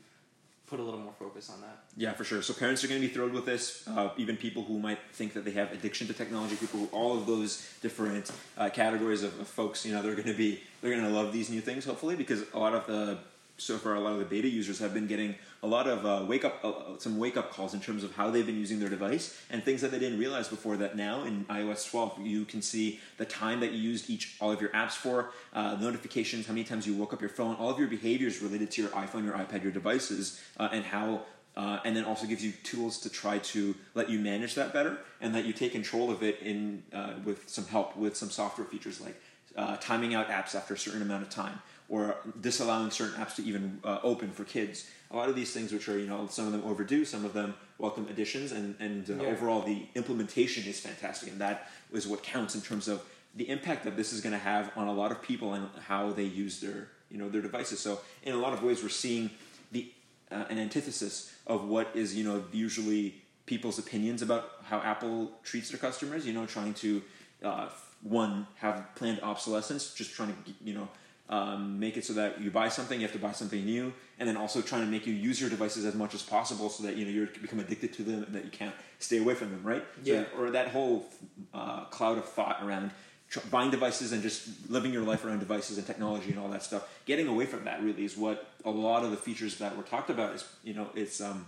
put 0.71 0.79
a 0.79 0.83
little 0.83 1.01
more 1.01 1.13
focus 1.19 1.51
on 1.51 1.61
that. 1.63 1.83
Yeah, 1.97 2.13
for 2.13 2.23
sure. 2.23 2.43
So 2.43 2.55
parents 2.55 2.85
are 2.85 2.87
going 2.87 3.01
to 3.01 3.07
be 3.07 3.13
thrilled 3.13 3.33
with 3.33 3.45
this. 3.45 3.87
Uh, 3.89 4.11
even 4.17 4.37
people 4.37 4.63
who 4.63 4.79
might 4.79 5.01
think 5.13 5.33
that 5.33 5.45
they 5.45 5.51
have 5.51 5.73
addiction 5.73 6.07
to 6.07 6.13
technology, 6.13 6.55
people, 6.55 6.89
all 6.93 7.17
of 7.19 7.27
those 7.27 7.69
different 7.83 8.31
uh, 8.57 8.69
categories 8.69 9.25
of, 9.25 9.39
of 9.41 9.49
folks, 9.49 9.85
you 9.85 9.93
know, 9.93 10.01
they're 10.01 10.15
going 10.15 10.29
to 10.29 10.35
be 10.35 10.63
they're 10.81 10.93
going 10.93 11.05
to 11.05 11.11
love 11.11 11.33
these 11.33 11.51
new 11.51 11.61
things. 11.61 11.85
Hopefully, 11.85 12.15
because 12.15 12.45
a 12.55 12.59
lot 12.59 12.75
of 12.75 12.87
the 12.87 13.19
so 13.61 13.77
far 13.77 13.95
a 13.95 14.01
lot 14.01 14.13
of 14.13 14.19
the 14.19 14.25
beta 14.25 14.49
users 14.49 14.79
have 14.79 14.95
been 14.95 15.07
getting 15.07 15.35
a 15.63 15.67
lot 15.67 15.87
of 15.87 16.07
uh, 16.07 16.25
wake 16.27 16.45
up 16.45 16.65
uh, 16.65 16.99
some 16.99 17.19
wake 17.19 17.37
up 17.37 17.53
calls 17.53 17.75
in 17.75 17.81
terms 17.81 18.03
of 18.03 18.15
how 18.15 18.31
they've 18.31 18.47
been 18.47 18.59
using 18.59 18.81
their 18.81 18.89
device 18.89 19.39
and 19.51 19.63
things 19.63 19.81
that 19.81 19.91
they 19.91 19.99
didn't 19.99 20.19
realize 20.19 20.49
before 20.49 20.77
that 20.77 20.97
now 20.97 21.23
in 21.25 21.45
iOS 21.47 21.89
12 21.91 22.21
you 22.21 22.45
can 22.45 22.63
see 22.63 23.01
the 23.19 23.25
time 23.25 23.61
that 23.61 23.73
you 23.73 23.79
used 23.79 24.09
each 24.09 24.37
all 24.41 24.51
of 24.51 24.61
your 24.61 24.71
apps 24.71 24.93
for 24.93 25.31
uh, 25.53 25.77
notifications 25.81 26.47
how 26.47 26.53
many 26.53 26.65
times 26.65 26.87
you 26.87 26.95
woke 26.95 27.13
up 27.13 27.21
your 27.21 27.31
phone 27.31 27.55
all 27.57 27.71
of 27.71 27.79
your 27.79 27.89
behaviors 27.89 28.41
related 28.43 28.71
to 28.71 28.83
your 28.83 28.91
iPhone 28.93 29.25
your 29.25 29.35
iPad 29.35 29.63
your 29.63 29.73
devices 29.73 30.41
uh, 30.59 30.69
and 30.73 30.85
how 30.85 31.21
uh, 31.57 31.81
and 31.85 31.97
then 31.97 32.05
also 32.05 32.27
gives 32.27 32.45
you 32.45 32.53
tools 32.63 32.99
to 33.01 33.11
try 33.11 33.39
to 33.39 33.75
let 33.95 34.09
you 34.09 34.19
manage 34.19 34.55
that 34.55 34.73
better 34.73 34.99
and 35.21 35.35
that 35.35 35.45
you 35.45 35.53
take 35.53 35.73
control 35.73 36.11
of 36.11 36.23
it 36.23 36.41
in 36.41 36.83
uh, 36.93 37.13
with 37.25 37.49
some 37.49 37.67
help 37.67 37.97
with 37.97 38.17
some 38.17 38.31
software 38.31 38.67
features 38.67 39.01
like 39.01 39.21
uh, 39.57 39.77
timing 39.79 40.15
out 40.15 40.29
apps 40.29 40.55
after 40.55 40.75
a 40.75 40.79
certain 40.79 41.03
amount 41.03 41.23
of 41.23 41.29
time 41.29 41.61
or 41.91 42.15
disallowing 42.41 42.91
certain 42.91 43.21
apps 43.21 43.35
to 43.35 43.43
even 43.45 43.81
uh, 43.85 43.99
open 44.03 44.31
for 44.31 44.45
kids. 44.45 44.89
A 45.11 45.17
lot 45.17 45.29
of 45.29 45.35
these 45.35 45.53
things, 45.53 45.73
which 45.73 45.89
are 45.89 45.99
you 45.99 46.07
know 46.07 46.27
some 46.31 46.47
of 46.47 46.53
them 46.53 46.63
overdue, 46.65 47.05
some 47.05 47.25
of 47.25 47.33
them 47.35 47.55
welcome 47.79 48.07
additions, 48.09 48.53
and 48.53 48.77
and 48.81 49.11
uh, 49.11 49.15
Yeah. 49.23 49.31
overall 49.33 49.61
the 49.63 49.83
implementation 49.95 50.65
is 50.65 50.81
fantastic, 50.81 51.31
and 51.33 51.41
that 51.41 51.69
is 51.93 52.07
what 52.07 52.23
counts 52.23 52.55
in 52.55 52.63
terms 52.63 52.87
of 52.89 53.03
the 53.35 53.49
impact 53.49 53.85
that 53.85 53.97
this 53.97 54.13
is 54.13 54.21
going 54.21 54.33
to 54.33 54.45
have 54.53 54.71
on 54.77 54.87
a 54.89 54.93
lot 54.93 55.11
of 55.13 55.21
people 55.23 55.55
and 55.55 55.69
how 55.89 56.13
they 56.13 56.25
use 56.25 56.61
their 56.61 56.89
you 57.11 57.19
know 57.19 57.29
their 57.29 57.43
devices. 57.43 57.81
So 57.81 58.01
in 58.23 58.35
a 58.35 58.39
lot 58.39 58.53
of 58.53 58.63
ways, 58.63 58.83
we're 58.83 58.89
seeing 59.07 59.31
the 59.73 59.91
uh, 60.31 60.45
an 60.49 60.59
antithesis 60.59 61.35
of 61.49 61.67
what 61.69 61.89
is 61.95 62.15
you 62.15 62.23
know 62.25 62.45
usually 62.53 63.17
people's 63.47 63.81
opinions 63.81 64.23
about 64.23 64.45
how 64.63 64.79
Apple 64.79 65.33
treats 65.43 65.71
their 65.71 65.81
customers. 65.81 66.25
You 66.25 66.35
know, 66.35 66.47
trying 66.47 66.75
to 66.75 67.03
uh, 67.43 67.69
one 68.03 68.47
have 68.57 68.77
planned 68.95 69.21
obsolescence, 69.23 69.93
just 69.95 70.13
trying 70.15 70.29
to 70.33 70.53
you 70.63 70.75
know 70.75 70.89
um, 71.31 71.79
make 71.79 71.97
it 71.97 72.05
so 72.05 72.13
that 72.15 72.41
you 72.43 72.51
buy 72.51 72.69
something, 72.69 73.01
you 73.01 73.07
have 73.07 73.13
to 73.21 73.25
buy 73.29 73.33
something 73.33 73.65
new, 73.65 73.93
and 74.19 74.29
then 74.29 74.37
also 74.37 74.61
trying 74.61 74.85
to 74.85 74.91
make 74.91 75.07
you 75.07 75.15
use 75.15 75.41
your 75.41 75.49
devices 75.49 75.85
as 75.85 75.95
much 75.95 76.13
as 76.15 76.23
possible, 76.23 76.69
so 76.69 76.83
that 76.83 76.97
you 76.97 77.05
know 77.07 77.11
you 77.13 77.29
become 77.41 77.61
addicted 77.61 77.93
to 77.95 78.03
them 78.03 78.25
and 78.25 78.35
that 78.35 78.45
you 78.45 78.51
can't 78.51 78.75
stay 78.99 79.19
away 79.19 79.35
from 79.35 79.51
them, 79.51 79.63
right? 79.73 79.85
So- 80.05 80.13
Yeah. 80.13 80.25
or 80.39 80.51
that 80.51 80.69
whole 80.69 81.07
uh, 81.55 81.85
cloud 81.97 82.19
of 82.19 82.27
thought 82.29 82.59
around 82.65 82.91
tr- 83.29 83.47
buying 83.51 83.71
devices 83.71 84.11
and 84.13 84.21
just 84.23 84.69
living 84.69 84.93
your 84.93 85.05
life 85.05 85.25
around 85.25 85.39
devices 85.39 85.79
and 85.79 85.87
technology 85.87 86.31
and 86.33 86.39
all 86.41 86.49
that 86.51 86.65
stuff. 86.65 86.83
Getting 87.07 87.29
away 87.29 87.47
from 87.47 87.65
that 87.65 87.81
really 87.83 88.05
is 88.05 88.17
what 88.17 88.37
a 88.65 88.71
lot 88.71 89.05
of 89.05 89.11
the 89.13 89.17
features 89.17 89.57
that 89.59 89.77
were 89.77 89.85
talked 89.95 90.11
about 90.11 90.35
is. 90.35 90.43
You 90.65 90.75
know, 90.75 90.89
it's 90.97 91.21
um, 91.21 91.47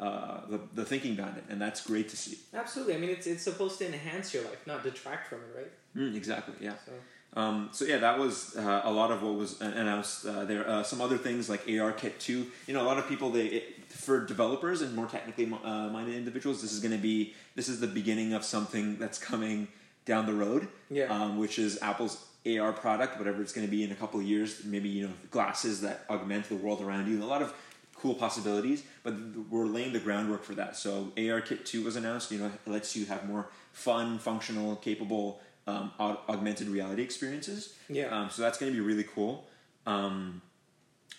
uh, 0.00 0.40
the 0.48 0.58
the 0.74 0.84
thinking 0.84 1.14
behind 1.14 1.36
it, 1.36 1.44
and 1.50 1.60
that's 1.62 1.80
great 1.86 2.08
to 2.08 2.16
see. 2.16 2.36
Absolutely. 2.52 2.94
I 2.96 2.98
mean, 2.98 3.10
it's 3.10 3.26
it's 3.28 3.44
supposed 3.44 3.78
to 3.78 3.86
enhance 3.86 4.34
your 4.34 4.42
life, 4.50 4.66
not 4.66 4.82
detract 4.82 5.28
from 5.28 5.38
it, 5.46 5.52
right? 5.60 5.72
Mm, 5.96 6.16
exactly. 6.16 6.54
Yeah. 6.60 6.74
So 6.86 6.92
Um, 7.34 7.68
so 7.72 7.84
yeah, 7.84 7.98
that 7.98 8.18
was 8.18 8.56
uh, 8.56 8.82
a 8.84 8.90
lot 8.90 9.10
of 9.10 9.22
what 9.22 9.34
was 9.34 9.60
announced 9.60 10.26
uh, 10.26 10.44
there. 10.44 10.68
Uh, 10.68 10.82
some 10.82 11.00
other 11.00 11.16
things 11.16 11.48
like 11.48 11.64
ARKit 11.66 12.18
two. 12.18 12.46
You 12.66 12.74
know, 12.74 12.82
a 12.82 12.88
lot 12.88 12.98
of 12.98 13.08
people 13.08 13.30
they 13.30 13.46
it, 13.46 13.92
for 13.92 14.24
developers 14.24 14.82
and 14.82 14.94
more 14.94 15.06
technically 15.06 15.52
uh, 15.64 15.88
minded 15.88 16.16
individuals, 16.16 16.60
this 16.60 16.72
is 16.72 16.80
going 16.80 16.92
to 16.92 16.98
be 16.98 17.34
this 17.54 17.68
is 17.68 17.80
the 17.80 17.86
beginning 17.86 18.32
of 18.32 18.44
something 18.44 18.98
that's 18.98 19.18
coming 19.18 19.68
down 20.04 20.26
the 20.26 20.34
road. 20.34 20.68
Yeah. 20.90 21.04
Um, 21.04 21.38
which 21.38 21.58
is 21.58 21.80
Apple's 21.82 22.24
AR 22.46 22.72
product, 22.72 23.18
whatever 23.18 23.42
it's 23.42 23.52
going 23.52 23.66
to 23.66 23.70
be 23.70 23.84
in 23.84 23.92
a 23.92 23.96
couple 23.96 24.18
of 24.18 24.26
years. 24.26 24.64
Maybe 24.64 24.88
you 24.88 25.06
know 25.06 25.14
glasses 25.30 25.82
that 25.82 26.04
augment 26.10 26.48
the 26.48 26.56
world 26.56 26.80
around 26.80 27.08
you. 27.08 27.22
A 27.22 27.24
lot 27.24 27.42
of 27.42 27.54
cool 27.94 28.14
possibilities, 28.14 28.82
but 29.02 29.14
we're 29.50 29.66
laying 29.66 29.92
the 29.92 30.00
groundwork 30.00 30.42
for 30.42 30.54
that. 30.54 30.74
So 30.76 31.12
ARKit 31.16 31.64
two 31.64 31.84
was 31.84 31.96
announced. 31.96 32.32
You 32.32 32.38
know, 32.38 32.46
it 32.46 32.70
lets 32.70 32.96
you 32.96 33.06
have 33.06 33.28
more 33.28 33.48
fun, 33.72 34.18
functional, 34.18 34.76
capable 34.76 35.40
um, 35.70 35.92
aug- 35.98 36.18
augmented 36.28 36.68
reality 36.68 37.02
experiences. 37.02 37.74
Yeah. 37.88 38.06
Um, 38.06 38.30
so 38.30 38.42
that's 38.42 38.58
going 38.58 38.72
to 38.72 38.76
be 38.76 38.84
really 38.84 39.04
cool. 39.04 39.46
Um, 39.86 40.42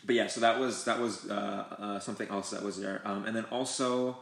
but 0.05 0.15
yeah, 0.15 0.27
so 0.27 0.41
that 0.41 0.59
was 0.59 0.83
that 0.85 0.99
was 0.99 1.29
uh, 1.29 1.65
uh, 1.79 1.99
something 1.99 2.27
else 2.29 2.49
that 2.51 2.63
was 2.63 2.79
there, 2.79 3.01
um, 3.05 3.25
and 3.25 3.35
then 3.35 3.45
also. 3.51 4.17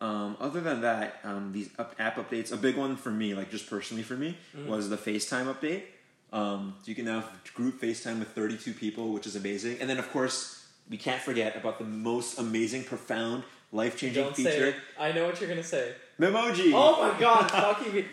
Um, 0.00 0.36
other 0.38 0.60
than 0.60 0.82
that, 0.82 1.20
um, 1.24 1.52
these 1.52 1.70
up, 1.78 1.94
app 1.98 2.16
updates, 2.16 2.52
a 2.52 2.56
big 2.58 2.76
one 2.76 2.94
for 2.96 3.10
me, 3.10 3.32
like 3.34 3.50
just 3.50 3.70
personally 3.70 4.02
for 4.02 4.16
me, 4.16 4.36
was 4.66 4.90
the 4.90 4.98
FaceTime 4.98 5.46
update. 5.54 5.82
Um, 6.30 6.74
so 6.82 6.88
you 6.90 6.94
can 6.94 7.06
now 7.06 7.24
group 7.54 7.80
FaceTime 7.80 8.18
with 8.18 8.28
32 8.28 8.74
people, 8.74 9.12
which 9.14 9.26
is 9.26 9.36
amazing. 9.36 9.78
And 9.80 9.88
then, 9.88 9.98
of 9.98 10.10
course, 10.10 10.66
we 10.90 10.98
can't 10.98 11.22
forget 11.22 11.56
about 11.56 11.78
the 11.78 11.84
most 11.86 12.38
amazing, 12.38 12.84
profound, 12.84 13.44
life 13.72 13.96
changing 13.96 14.30
feature. 14.34 14.74
I 14.98 15.12
know 15.12 15.24
what 15.26 15.40
you're 15.40 15.48
gonna 15.48 15.62
say. 15.62 15.94
Memoji. 16.18 16.72
Oh 16.74 17.00
my 17.00 17.18
god, 17.18 17.50
fucking. 17.50 18.04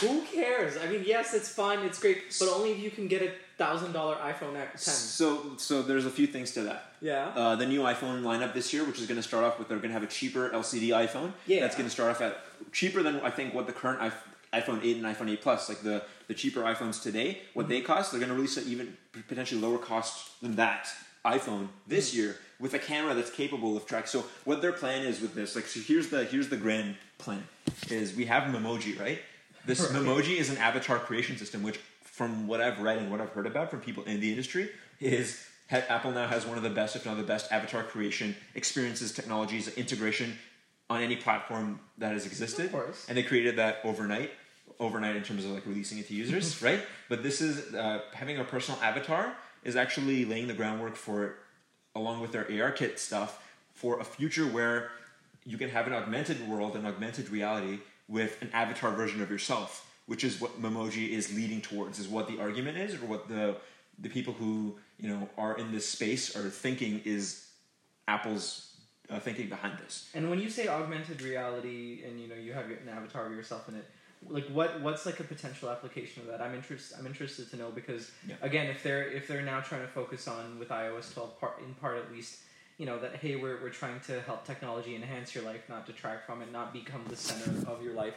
Who 0.00 0.22
cares? 0.22 0.76
I 0.76 0.86
mean, 0.88 1.04
yes, 1.06 1.34
it's 1.34 1.48
fine, 1.48 1.80
it's 1.80 1.98
great, 1.98 2.36
but 2.38 2.48
only 2.48 2.72
if 2.72 2.78
you 2.78 2.90
can 2.90 3.08
get 3.08 3.22
a 3.22 3.30
thousand 3.56 3.92
dollar 3.92 4.16
iPhone 4.16 4.56
X 4.56 4.84
10. 4.84 4.94
So, 4.94 5.56
so 5.56 5.82
there's 5.82 6.06
a 6.06 6.10
few 6.10 6.26
things 6.26 6.50
to 6.52 6.62
that. 6.62 6.92
Yeah. 7.00 7.28
Uh, 7.28 7.56
the 7.56 7.66
new 7.66 7.80
iPhone 7.82 8.22
lineup 8.22 8.52
this 8.52 8.72
year, 8.72 8.84
which 8.84 9.00
is 9.00 9.06
going 9.06 9.16
to 9.16 9.22
start 9.22 9.44
off 9.44 9.58
with, 9.58 9.68
they're 9.68 9.78
going 9.78 9.90
to 9.90 9.94
have 9.94 10.02
a 10.02 10.06
cheaper 10.08 10.50
LCD 10.50 10.88
iPhone. 10.88 11.32
Yeah. 11.46 11.60
That's 11.60 11.76
going 11.76 11.88
to 11.88 11.92
start 11.92 12.10
off 12.10 12.20
at 12.20 12.38
cheaper 12.72 13.02
than 13.02 13.20
I 13.20 13.30
think 13.30 13.54
what 13.54 13.66
the 13.66 13.72
current 13.72 14.12
iPhone 14.52 14.84
8 14.84 14.96
and 14.96 15.06
iPhone 15.06 15.30
8 15.30 15.42
Plus, 15.42 15.68
like 15.68 15.80
the, 15.80 16.02
the 16.28 16.34
cheaper 16.34 16.62
iPhones 16.62 17.02
today, 17.02 17.40
what 17.54 17.68
they 17.68 17.80
cost, 17.80 18.10
they're 18.10 18.20
going 18.20 18.30
to 18.30 18.34
release 18.36 18.56
an 18.56 18.64
even 18.66 18.96
potentially 19.28 19.60
lower 19.60 19.78
cost 19.78 20.40
than 20.40 20.56
that 20.56 20.88
iPhone 21.24 21.68
this 21.86 22.14
year 22.14 22.36
with 22.60 22.72
a 22.74 22.78
camera 22.78 23.14
that's 23.14 23.30
capable 23.30 23.76
of 23.76 23.86
track. 23.86 24.06
So 24.06 24.24
what 24.44 24.62
their 24.62 24.72
plan 24.72 25.04
is 25.04 25.20
with 25.20 25.34
this, 25.34 25.56
like, 25.56 25.66
so 25.66 25.80
here's 25.80 26.08
the 26.08 26.24
here's 26.24 26.48
the 26.48 26.56
grand 26.56 26.96
plan: 27.18 27.46
is 27.90 28.14
we 28.14 28.26
have 28.26 28.44
Memoji, 28.44 28.98
right? 28.98 29.18
This 29.66 29.80
Right. 29.80 29.90
Memoji 30.02 30.36
is 30.36 30.48
an 30.48 30.58
avatar 30.58 30.98
creation 30.98 31.36
system, 31.36 31.62
which, 31.62 31.78
from 32.02 32.46
what 32.46 32.60
I've 32.60 32.80
read 32.80 32.98
and 32.98 33.10
what 33.10 33.20
I've 33.20 33.30
heard 33.30 33.46
about 33.46 33.70
from 33.70 33.80
people 33.80 34.04
in 34.04 34.20
the 34.20 34.30
industry, 34.30 34.70
is 35.00 35.44
Apple 35.70 36.12
now 36.12 36.26
has 36.28 36.46
one 36.46 36.56
of 36.56 36.62
the 36.62 36.70
best, 36.70 36.94
if 36.94 37.04
not 37.04 37.16
the 37.16 37.22
best, 37.22 37.50
avatar 37.50 37.82
creation 37.82 38.36
experiences, 38.54 39.12
technologies, 39.12 39.68
integration 39.76 40.38
on 40.88 41.02
any 41.02 41.16
platform 41.16 41.80
that 41.98 42.12
has 42.12 42.26
existed. 42.26 42.66
Of 42.66 42.72
course. 42.72 43.06
And 43.08 43.18
they 43.18 43.24
created 43.24 43.56
that 43.56 43.80
overnight, 43.82 44.30
overnight 44.78 45.16
in 45.16 45.24
terms 45.24 45.44
of 45.44 45.50
like 45.50 45.66
releasing 45.66 45.98
it 45.98 46.06
to 46.08 46.14
users, 46.14 46.62
right? 46.68 46.80
But 47.08 47.22
this 47.22 47.40
is 47.40 47.74
uh, 47.74 48.02
having 48.14 48.38
a 48.38 48.44
personal 48.44 48.80
avatar 48.80 49.34
is 49.64 49.74
actually 49.74 50.24
laying 50.24 50.46
the 50.46 50.54
groundwork 50.54 50.94
for, 50.94 51.34
along 51.96 52.20
with 52.20 52.30
their 52.30 52.44
ARKit 52.44 52.98
stuff, 53.00 53.42
for 53.74 53.98
a 53.98 54.04
future 54.04 54.46
where 54.46 54.90
you 55.44 55.58
can 55.58 55.70
have 55.70 55.86
an 55.86 55.92
augmented 55.92 56.48
world, 56.48 56.76
an 56.76 56.86
augmented 56.86 57.28
reality 57.30 57.80
with 58.08 58.40
an 58.42 58.50
avatar 58.52 58.92
version 58.92 59.20
of 59.22 59.30
yourself, 59.30 59.90
which 60.06 60.24
is 60.24 60.40
what 60.40 60.60
Memoji 60.62 61.10
is 61.10 61.34
leading 61.34 61.60
towards, 61.60 61.98
is 61.98 62.08
what 62.08 62.28
the 62.28 62.38
argument 62.40 62.78
is, 62.78 62.94
or 62.94 63.06
what 63.06 63.28
the 63.28 63.56
the 63.98 64.08
people 64.08 64.34
who 64.34 64.76
you 64.98 65.08
know 65.08 65.28
are 65.38 65.56
in 65.56 65.72
this 65.72 65.88
space 65.88 66.36
are 66.36 66.48
thinking 66.50 67.00
is 67.04 67.48
Apple's 68.08 68.76
uh, 69.10 69.18
thinking 69.18 69.48
behind 69.48 69.78
this. 69.78 70.10
And 70.14 70.30
when 70.30 70.38
you 70.40 70.50
say 70.50 70.68
augmented 70.68 71.22
reality, 71.22 72.02
and 72.06 72.20
you 72.20 72.28
know 72.28 72.34
you 72.34 72.52
have 72.52 72.66
an 72.66 72.88
avatar 72.90 73.26
of 73.26 73.32
yourself 73.32 73.68
in 73.68 73.74
it, 73.76 73.84
like 74.28 74.46
what 74.48 74.80
what's 74.80 75.06
like 75.06 75.18
a 75.20 75.24
potential 75.24 75.68
application 75.70 76.22
of 76.22 76.28
that? 76.28 76.40
I'm 76.40 76.54
interested. 76.54 76.96
I'm 76.98 77.06
interested 77.06 77.50
to 77.50 77.56
know 77.56 77.70
because 77.70 78.10
Yeah. 78.28 78.36
again, 78.42 78.66
if 78.68 78.82
they're 78.82 79.08
if 79.08 79.26
they're 79.26 79.42
now 79.42 79.60
trying 79.60 79.82
to 79.82 79.88
focus 79.88 80.28
on 80.28 80.58
with 80.58 80.68
iOS 80.68 81.12
12 81.14 81.40
part 81.40 81.60
in 81.60 81.74
part 81.74 81.98
at 81.98 82.12
least, 82.12 82.38
you 82.78 82.86
know 82.86 82.98
that 82.98 83.16
hey 83.16 83.36
we're 83.36 83.60
we're 83.62 83.70
trying 83.70 84.00
to 84.00 84.20
help 84.22 84.44
technology 84.44 84.94
enhance 84.94 85.34
your 85.34 85.44
life, 85.44 85.62
not 85.68 85.86
detract 85.86 86.26
from 86.26 86.42
it, 86.42 86.52
not 86.52 86.72
become 86.72 87.02
the 87.08 87.16
center 87.16 87.68
of 87.70 87.82
your 87.82 87.94
life. 87.94 88.14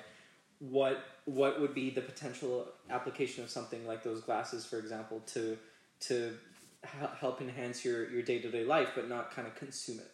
What 0.59 1.03
what 1.25 1.61
would 1.61 1.73
be 1.73 1.89
the 1.89 2.01
potential 2.01 2.67
application 2.89 3.43
of 3.43 3.49
something 3.49 3.87
like 3.87 4.03
those 4.03 4.21
glasses, 4.21 4.65
for 4.65 4.77
example, 4.77 5.21
to 5.27 5.57
to 6.01 6.35
hel- 6.83 7.11
help 7.19 7.41
enhance 7.41 7.85
your 7.85 8.09
your 8.09 8.21
day 8.21 8.39
to 8.39 8.51
day 8.51 8.65
life, 8.65 8.89
but 8.95 9.07
not 9.07 9.31
kind 9.31 9.47
of 9.47 9.55
consume 9.55 9.99
it? 9.99 10.11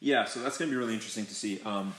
Yeah, 0.00 0.24
so 0.24 0.40
that's 0.40 0.58
going 0.58 0.70
to 0.70 0.74
be 0.74 0.78
really 0.78 0.94
interesting 0.94 1.26
to 1.26 1.34
see. 1.34 1.60
Um, 1.62 1.92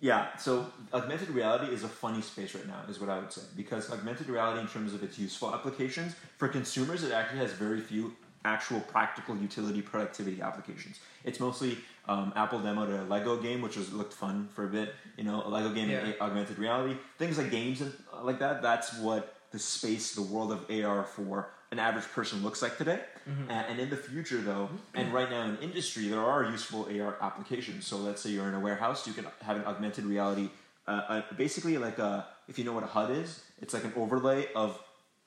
yeah, 0.00 0.36
so 0.36 0.66
augmented 0.92 1.30
reality 1.30 1.72
is 1.72 1.82
a 1.82 1.88
funny 1.88 2.20
space 2.20 2.54
right 2.54 2.66
now, 2.66 2.82
is 2.88 3.00
what 3.00 3.08
I 3.08 3.18
would 3.18 3.32
say, 3.32 3.40
because 3.56 3.90
augmented 3.90 4.28
reality, 4.28 4.60
in 4.60 4.68
terms 4.68 4.92
of 4.92 5.02
its 5.02 5.18
useful 5.18 5.52
applications, 5.52 6.14
for 6.36 6.46
consumers, 6.46 7.02
it 7.02 7.10
actually 7.10 7.38
has 7.38 7.52
very 7.52 7.80
few 7.80 8.14
actual 8.44 8.80
practical 8.80 9.36
utility 9.36 9.80
productivity 9.82 10.40
applications. 10.42 11.00
It's 11.24 11.40
mostly 11.40 11.78
um, 12.08 12.32
Apple 12.36 12.60
demoed 12.60 12.90
a 13.00 13.04
Lego 13.04 13.36
game, 13.40 13.62
which 13.62 13.76
was 13.76 13.92
looked 13.92 14.12
fun 14.12 14.48
for 14.54 14.64
a 14.64 14.68
bit. 14.68 14.94
You 15.16 15.24
know, 15.24 15.42
a 15.44 15.48
Lego 15.48 15.70
game 15.70 15.84
in 15.90 16.06
Yeah. 16.06 16.12
a- 16.18 16.22
augmented 16.24 16.58
reality, 16.58 16.96
things 17.18 17.38
like 17.38 17.50
games 17.50 17.80
and 17.80 17.92
uh, 18.12 18.22
like 18.22 18.38
that. 18.40 18.62
That's 18.62 18.98
what 18.98 19.34
the 19.50 19.58
space, 19.58 20.14
the 20.14 20.22
world 20.22 20.52
of 20.52 20.66
AR 20.70 21.04
for 21.04 21.48
an 21.70 21.78
average 21.78 22.04
person 22.12 22.42
looks 22.42 22.60
like 22.60 22.76
today. 22.76 23.00
Mm-hmm. 23.28 23.50
A- 23.50 23.52
And 23.70 23.80
in 23.80 23.88
the 23.88 23.96
future, 23.96 24.38
though, 24.42 24.68
and 24.94 25.12
right 25.12 25.30
now 25.30 25.44
in 25.46 25.56
industry, 25.58 26.08
there 26.08 26.20
are 26.20 26.44
useful 26.44 26.86
AR 27.00 27.16
applications. 27.22 27.86
So 27.86 27.96
let's 27.96 28.20
say 28.22 28.30
you're 28.30 28.48
in 28.48 28.54
a 28.54 28.60
warehouse, 28.60 29.06
you 29.06 29.14
can 29.14 29.26
have 29.42 29.56
an 29.56 29.64
augmented 29.64 30.04
reality, 30.04 30.50
uh, 30.86 30.90
uh, 30.90 31.22
basically 31.38 31.78
like 31.78 31.98
a, 31.98 32.26
if 32.48 32.58
you 32.58 32.64
know 32.66 32.74
what 32.74 32.84
a 32.84 32.92
HUD 32.98 33.10
is, 33.12 33.42
it's 33.62 33.72
like 33.72 33.84
an 33.84 33.92
overlay 33.96 34.48
of 34.54 34.78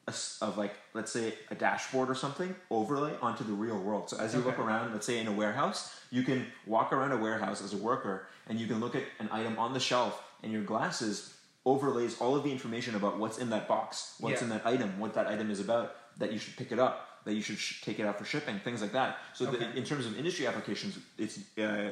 a 0.08 0.14
of 0.42 0.58
like 0.58 0.74
let's 0.94 1.12
say 1.12 1.34
a 1.52 1.56
dashboard 1.56 2.10
or 2.10 2.16
something 2.16 2.56
overlay 2.72 3.14
onto 3.22 3.44
the 3.44 3.54
real 3.54 3.78
world. 3.78 4.10
So 4.10 4.18
as 4.18 4.34
you 4.34 4.40
look 4.42 4.58
around, 4.60 4.94
let's 4.94 5.06
say 5.06 5.20
in 5.20 5.28
a 5.28 5.32
warehouse, 5.32 5.94
you 6.12 6.24
can 6.24 6.46
walk 6.66 6.94
around 6.94 7.12
a 7.12 7.18
warehouse 7.18 7.62
as 7.62 7.74
a 7.74 7.78
worker 7.78 8.28
and 8.48 8.60
you 8.60 8.68
can 8.68 8.80
look 8.80 8.96
at 8.96 9.04
an 9.20 9.30
item 9.32 9.60
on 9.60 9.74
the 9.74 9.80
shelf 9.80 10.24
and 10.44 10.52
your 10.52 10.64
glasses 10.64 11.34
overlays 11.66 12.20
all 12.22 12.36
of 12.36 12.44
the 12.44 12.52
information 12.52 12.96
about 12.96 13.20
what's 13.20 13.38
in 13.38 13.50
that 13.50 13.68
box, 13.68 14.16
what's 14.20 14.42
Yeah. 14.42 14.46
in 14.46 14.50
that 14.52 14.66
item, 14.66 14.98
what 15.00 15.14
that 15.16 15.28
item 15.28 15.52
is 15.52 15.60
about, 15.60 15.96
that 16.18 16.32
you 16.32 16.40
should 16.40 16.56
pick 16.56 16.72
it 16.72 16.80
up, 16.80 17.24
that 17.26 17.34
you 17.34 17.42
should 17.42 17.58
sh- 17.58 17.82
take 17.82 18.00
it 18.00 18.06
out 18.06 18.18
for 18.18 18.24
shipping, 18.24 18.60
things 18.60 18.82
like 18.82 18.94
that. 18.94 19.18
So 19.34 19.46
the, 19.48 19.76
in 19.76 19.84
terms 19.84 20.06
of 20.06 20.18
industry 20.18 20.48
applications, 20.48 20.98
it 21.18 21.38
uh, 21.62 21.92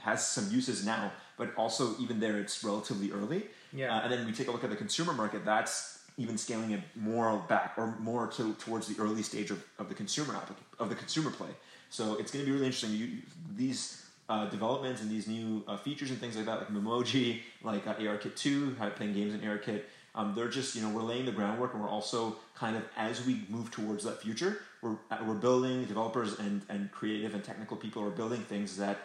has 0.00 0.26
some 0.26 0.50
uses 0.50 0.84
now, 0.84 1.12
but 1.36 1.54
also 1.56 1.96
even 2.00 2.18
there 2.18 2.38
it's 2.40 2.64
relatively 2.64 3.12
early. 3.12 3.46
Yeah. 3.72 3.96
Uh, 3.96 4.00
and 4.02 4.12
then 4.12 4.26
we 4.26 4.32
take 4.32 4.48
a 4.48 4.50
look 4.50 4.64
at 4.64 4.70
the 4.70 4.76
consumer 4.76 5.12
market. 5.12 5.44
That's 5.44 5.95
even 6.18 6.38
scaling 6.38 6.70
it 6.70 6.80
more 6.94 7.38
back 7.48 7.74
or 7.76 7.94
more 7.98 8.26
to, 8.28 8.54
towards 8.54 8.86
the 8.88 9.00
early 9.02 9.22
stage 9.22 9.50
of, 9.50 9.62
of 9.78 9.88
the 9.88 9.94
consumer 9.94 10.34
applic- 10.34 10.80
of 10.80 10.88
the 10.88 10.94
consumer 10.94 11.30
play. 11.30 11.50
So 11.90 12.16
it's 12.16 12.30
going 12.30 12.44
to 12.44 12.46
be 12.46 12.52
really 12.52 12.66
interesting. 12.66 12.92
You, 12.92 13.08
these 13.54 14.06
uh, 14.28 14.46
developments 14.46 15.02
and 15.02 15.10
these 15.10 15.28
new 15.28 15.62
uh, 15.68 15.76
features 15.76 16.10
and 16.10 16.18
things 16.18 16.36
like 16.36 16.46
that, 16.46 16.58
like 16.58 16.68
Memoji, 16.68 17.40
like 17.62 17.86
uh, 17.86 17.94
ARKit 17.94 18.34
two, 18.34 18.74
how 18.78 18.88
playing 18.90 19.12
games 19.12 19.34
in 19.34 19.40
ARKit. 19.40 19.82
Um, 20.14 20.32
they're 20.34 20.48
just 20.48 20.74
you 20.74 20.82
know 20.82 20.88
we're 20.88 21.02
laying 21.02 21.26
the 21.26 21.32
groundwork, 21.32 21.74
and 21.74 21.82
we're 21.82 21.90
also 21.90 22.36
kind 22.54 22.74
of 22.76 22.82
as 22.96 23.24
we 23.26 23.42
move 23.50 23.70
towards 23.70 24.04
that 24.04 24.22
future, 24.22 24.60
we're 24.80 24.96
uh, 25.10 25.18
we're 25.26 25.34
building 25.34 25.84
developers 25.84 26.38
and 26.38 26.62
and 26.70 26.90
creative 26.90 27.34
and 27.34 27.44
technical 27.44 27.76
people 27.76 28.02
are 28.02 28.10
building 28.10 28.40
things 28.40 28.78
that 28.78 28.98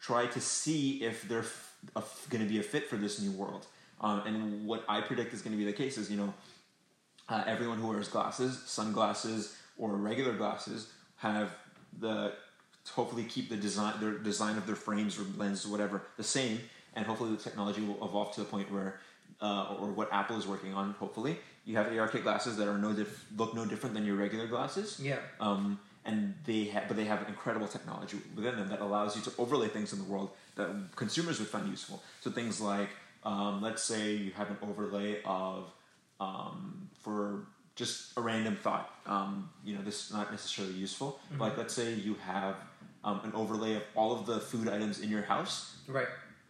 try 0.00 0.26
to 0.26 0.40
see 0.40 1.02
if 1.02 1.26
they're 1.28 1.40
f- 1.40 2.26
going 2.28 2.42
to 2.42 2.48
be 2.48 2.58
a 2.58 2.62
fit 2.62 2.88
for 2.88 2.96
this 2.96 3.20
new 3.20 3.30
world. 3.32 3.66
Um, 4.00 4.20
and 4.26 4.66
what 4.66 4.84
I 4.88 5.00
predict 5.00 5.32
is 5.32 5.40
going 5.40 5.52
to 5.52 5.58
be 5.58 5.64
the 5.64 5.72
case 5.72 5.96
is, 5.96 6.10
you 6.10 6.18
know, 6.18 6.34
uh, 7.28 7.44
everyone 7.46 7.78
who 7.78 7.88
wears 7.88 8.08
glasses, 8.08 8.62
sunglasses, 8.66 9.56
or 9.78 9.90
regular 9.96 10.32
glasses 10.32 10.88
have 11.16 11.50
the 12.00 12.32
hopefully 12.92 13.24
keep 13.24 13.48
the 13.48 13.56
design 13.56 13.94
their 14.00 14.12
design 14.12 14.58
of 14.58 14.66
their 14.66 14.76
frames 14.76 15.18
or 15.18 15.24
lenses 15.36 15.66
or 15.66 15.70
whatever 15.70 16.02
the 16.16 16.24
same, 16.24 16.60
and 16.94 17.06
hopefully 17.06 17.30
the 17.30 17.42
technology 17.42 17.80
will 17.80 17.96
evolve 18.06 18.34
to 18.34 18.40
the 18.40 18.46
point 18.46 18.70
where, 18.70 19.00
uh, 19.40 19.76
or 19.80 19.88
what 19.88 20.12
Apple 20.12 20.36
is 20.36 20.46
working 20.46 20.74
on. 20.74 20.92
Hopefully, 20.98 21.38
you 21.64 21.76
have 21.76 21.86
ARKit 21.86 22.22
glasses 22.22 22.56
that 22.58 22.68
are 22.68 22.78
no 22.78 22.92
diff- 22.92 23.24
look 23.36 23.54
no 23.54 23.64
different 23.64 23.94
than 23.94 24.04
your 24.04 24.16
regular 24.16 24.46
glasses. 24.46 25.00
Yeah. 25.02 25.18
Um, 25.40 25.80
and 26.04 26.34
they 26.44 26.64
have, 26.64 26.86
but 26.86 26.98
they 26.98 27.06
have 27.06 27.26
incredible 27.28 27.66
technology 27.66 28.18
within 28.36 28.56
them 28.56 28.68
that 28.68 28.80
allows 28.82 29.16
you 29.16 29.22
to 29.22 29.32
overlay 29.38 29.68
things 29.68 29.92
in 29.92 29.98
the 29.98 30.04
world 30.04 30.30
that 30.56 30.68
consumers 30.96 31.38
would 31.38 31.48
find 31.48 31.66
useful. 31.68 32.02
So 32.20 32.30
things 32.30 32.60
like, 32.60 32.90
um, 33.24 33.62
let's 33.62 33.82
say 33.82 34.12
you 34.12 34.30
have 34.32 34.50
an 34.50 34.58
overlay 34.62 35.22
of, 35.24 35.72
um, 36.20 36.88
for 37.02 37.46
just 37.76 38.16
a 38.16 38.20
random 38.20 38.56
thought. 38.56 38.90
Um, 39.06 39.50
you 39.64 39.74
know, 39.74 39.82
this 39.82 40.06
is 40.06 40.12
not 40.12 40.30
necessarily 40.30 40.74
useful. 40.74 41.18
But 41.32 41.40
like, 41.40 41.56
let's 41.58 41.74
say 41.74 41.94
you 41.94 42.14
have 42.24 42.56
um, 43.02 43.20
an 43.24 43.32
overlay 43.34 43.74
of 43.74 43.82
all 43.94 44.12
of 44.18 44.26
the 44.26 44.38
food 44.40 44.68
items 44.68 45.00
in 45.00 45.10
your 45.10 45.22
house 45.22 45.76
Right. 45.88 46.06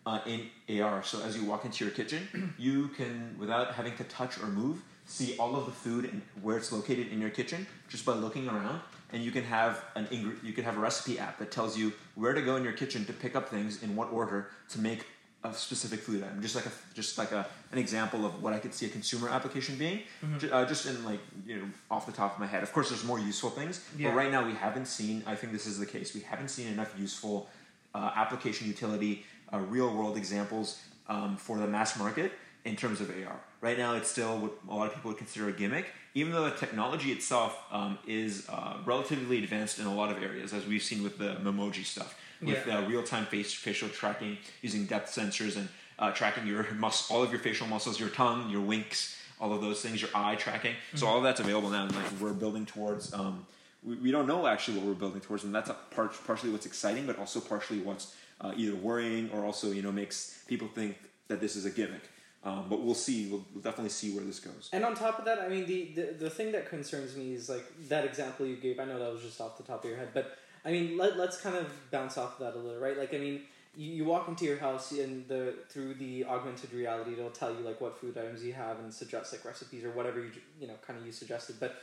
uh, 0.06 0.20
in 0.26 0.80
AR. 0.80 1.02
So 1.02 1.22
as 1.22 1.36
you 1.36 1.44
walk 1.44 1.64
into 1.64 1.84
your 1.84 1.92
kitchen, 1.94 2.54
you 2.58 2.88
can, 2.88 3.36
without 3.38 3.74
having 3.74 3.96
to 3.96 4.04
touch 4.04 4.38
or 4.38 4.46
move, 4.46 4.82
see 5.06 5.36
all 5.38 5.56
of 5.56 5.66
the 5.66 5.72
food 5.72 6.04
and 6.04 6.22
where 6.42 6.56
it's 6.56 6.72
located 6.72 7.08
in 7.08 7.20
your 7.20 7.30
kitchen 7.30 7.66
just 7.88 8.04
by 8.04 8.12
looking 8.12 8.48
around. 8.48 8.80
And 9.12 9.22
you 9.22 9.30
can 9.30 9.44
have 9.44 9.82
an 9.94 10.06
ingre- 10.06 10.42
you 10.42 10.52
can 10.52 10.64
have 10.64 10.76
a 10.76 10.80
recipe 10.80 11.18
app 11.18 11.38
that 11.38 11.50
tells 11.52 11.78
you 11.78 11.92
where 12.16 12.32
to 12.34 12.42
go 12.42 12.56
in 12.56 12.64
your 12.64 12.72
kitchen 12.72 13.04
to 13.06 13.12
pick 13.12 13.36
up 13.36 13.48
things 13.48 13.82
in 13.82 13.94
what 13.96 14.12
order 14.12 14.50
to 14.70 14.80
make 14.80 15.06
a 15.44 15.52
specific 15.52 16.00
food 16.00 16.24
item. 16.24 16.40
Just 16.40 16.54
like 16.56 16.66
a 16.66 16.72
just 16.94 17.18
like 17.18 17.30
a 17.32 17.46
an 17.72 17.78
example 17.78 18.24
of 18.24 18.42
what 18.42 18.52
I 18.54 18.58
could 18.58 18.72
see 18.74 18.86
a 18.86 18.88
consumer 18.88 19.28
application 19.28 19.76
being. 19.76 20.00
Ju- 20.38 20.50
uh, 20.50 20.64
just 20.64 20.86
in 20.86 21.04
like 21.04 21.20
you 21.46 21.56
know 21.56 21.64
off 21.90 22.06
the 22.06 22.12
top 22.12 22.34
of 22.34 22.40
my 22.40 22.46
head. 22.46 22.62
Of 22.62 22.72
course, 22.72 22.88
there's 22.88 23.04
more 23.04 23.18
useful 23.20 23.50
things, 23.50 23.84
Yeah. 23.96 24.08
but 24.08 24.16
right 24.16 24.30
now 24.32 24.44
we 24.46 24.54
haven't 24.54 24.86
seen. 24.86 25.22
I 25.26 25.34
think 25.36 25.52
this 25.52 25.66
is 25.66 25.78
the 25.78 25.86
case. 25.86 26.14
We 26.14 26.22
haven't 26.22 26.48
seen 26.48 26.68
enough 26.68 26.92
useful 26.98 27.48
uh, 27.94 28.10
application 28.16 28.66
utility, 28.66 29.24
uh, 29.52 29.58
real 29.58 29.94
world 29.94 30.16
examples 30.16 30.80
um, 31.08 31.36
for 31.36 31.58
the 31.58 31.66
mass 31.66 31.98
market 31.98 32.32
in 32.64 32.74
terms 32.76 33.00
of 33.02 33.10
AR. 33.10 33.38
Right 33.60 33.76
now, 33.78 33.94
it's 33.94 34.10
still 34.10 34.38
what 34.38 34.52
a 34.70 34.74
lot 34.74 34.86
of 34.88 34.94
people 34.94 35.10
would 35.10 35.18
consider 35.18 35.48
a 35.48 35.52
gimmick, 35.52 35.86
even 36.14 36.32
though 36.32 36.44
the 36.44 36.56
technology 36.56 37.12
itself 37.12 37.56
um, 37.70 37.98
is 38.06 38.46
uh, 38.48 38.78
relatively 38.86 39.38
advanced 39.44 39.78
in 39.78 39.86
a 39.86 39.94
lot 39.94 40.10
of 40.10 40.22
areas, 40.22 40.52
as 40.54 40.66
we've 40.66 40.82
seen 40.82 41.02
with 41.02 41.18
the 41.18 41.34
Memoji 41.42 41.84
stuff, 41.84 42.18
with 42.40 42.66
Yeah. 42.66 42.78
uh, 42.78 42.88
real-time 42.88 43.26
face 43.26 43.52
facial 43.54 43.88
tracking 43.88 44.38
using 44.62 44.86
depth 44.86 45.14
sensors 45.14 45.56
and 45.56 45.68
uh, 45.98 46.10
tracking 46.12 46.46
your 46.46 46.66
mus- 46.74 47.10
all 47.10 47.22
of 47.22 47.30
your 47.30 47.40
facial 47.40 47.66
muscles, 47.66 47.98
your 48.00 48.08
tongue, 48.08 48.50
your 48.50 48.60
winks, 48.60 49.16
all 49.40 49.52
of 49.52 49.60
those 49.60 49.80
things, 49.80 50.00
your 50.00 50.10
eye 50.14 50.34
tracking. 50.36 50.74
So 50.94 51.06
all 51.06 51.18
of 51.18 51.22
that's 51.24 51.40
available 51.40 51.70
now, 51.70 51.84
and 51.84 51.94
like 51.94 52.04
we're 52.20 52.32
building 52.32 52.66
towards. 52.66 53.12
Um, 53.12 53.46
we, 53.82 53.96
we 53.96 54.10
don't 54.10 54.26
know 54.26 54.46
actually 54.46 54.78
what 54.78 54.86
we're 54.86 54.94
building 54.94 55.20
towards, 55.20 55.44
and 55.44 55.54
that's 55.54 55.70
a 55.70 55.74
part, 55.94 56.14
partially 56.26 56.50
what's 56.50 56.66
exciting, 56.66 57.06
but 57.06 57.18
also 57.18 57.40
partially 57.40 57.80
what's 57.80 58.14
uh, 58.40 58.52
either 58.56 58.74
worrying 58.74 59.30
or 59.32 59.44
also 59.44 59.70
you 59.70 59.82
know 59.82 59.92
makes 59.92 60.42
people 60.48 60.68
think 60.68 60.96
that 61.28 61.40
this 61.40 61.56
is 61.56 61.64
a 61.64 61.70
gimmick. 61.70 62.02
Um, 62.44 62.66
but 62.68 62.82
we'll 62.82 62.94
see. 62.94 63.28
We'll, 63.30 63.42
we'll 63.54 63.62
definitely 63.62 63.88
see 63.90 64.14
where 64.14 64.22
this 64.24 64.38
goes. 64.38 64.68
And 64.72 64.84
on 64.84 64.94
top 64.94 65.18
of 65.18 65.24
that, 65.24 65.38
I 65.40 65.48
mean, 65.48 65.64
the, 65.66 65.92
the 65.94 66.12
the 66.24 66.30
thing 66.30 66.52
that 66.52 66.68
concerns 66.68 67.16
me 67.16 67.32
is 67.34 67.48
like 67.48 67.64
that 67.88 68.04
example 68.04 68.44
you 68.46 68.56
gave. 68.56 68.78
I 68.80 68.84
know 68.84 68.98
that 68.98 69.12
was 69.12 69.22
just 69.22 69.40
off 69.40 69.56
the 69.56 69.62
top 69.62 69.82
of 69.84 69.88
your 69.90 69.98
head, 69.98 70.08
but 70.12 70.36
I 70.64 70.70
mean, 70.72 70.96
let, 70.96 71.16
let's 71.18 71.40
kind 71.40 71.56
of 71.56 71.68
bounce 71.90 72.16
off 72.16 72.40
of 72.40 72.46
that 72.46 72.58
a 72.58 72.62
little, 72.62 72.80
right? 72.80 72.98
Like, 72.98 73.12
I 73.12 73.18
mean, 73.18 73.42
you, 73.76 73.90
you 73.92 74.04
walk 74.04 74.28
into 74.28 74.44
your 74.44 74.58
house 74.58 74.92
and 74.92 75.26
the 75.28 75.54
through 75.68 75.94
the 75.94 76.24
augmented 76.24 76.72
reality, 76.72 77.12
it'll 77.12 77.30
tell 77.30 77.50
you 77.50 77.60
like 77.60 77.80
what 77.80 77.98
food 77.98 78.16
items 78.16 78.42
you 78.42 78.52
have 78.52 78.78
and 78.78 78.92
suggest 78.92 79.32
like 79.32 79.44
recipes 79.44 79.84
or 79.84 79.90
whatever 79.90 80.20
you 80.20 80.30
you 80.60 80.66
know 80.66 80.74
kind 80.86 80.98
of 80.98 81.04
you 81.04 81.12
suggested. 81.12 81.56
But 81.58 81.76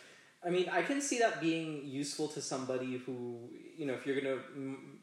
I 0.44 0.50
mean, 0.50 0.70
I 0.70 0.82
can 0.82 1.02
see 1.02 1.20
that 1.20 1.40
being 1.42 1.86
useful 1.86 2.28
to 2.30 2.42
somebody 2.42 2.98
who 3.06 3.38
you 3.78 3.86
know 3.86 3.94
if 3.94 4.06
you're 4.06 4.20
gonna 4.20 4.38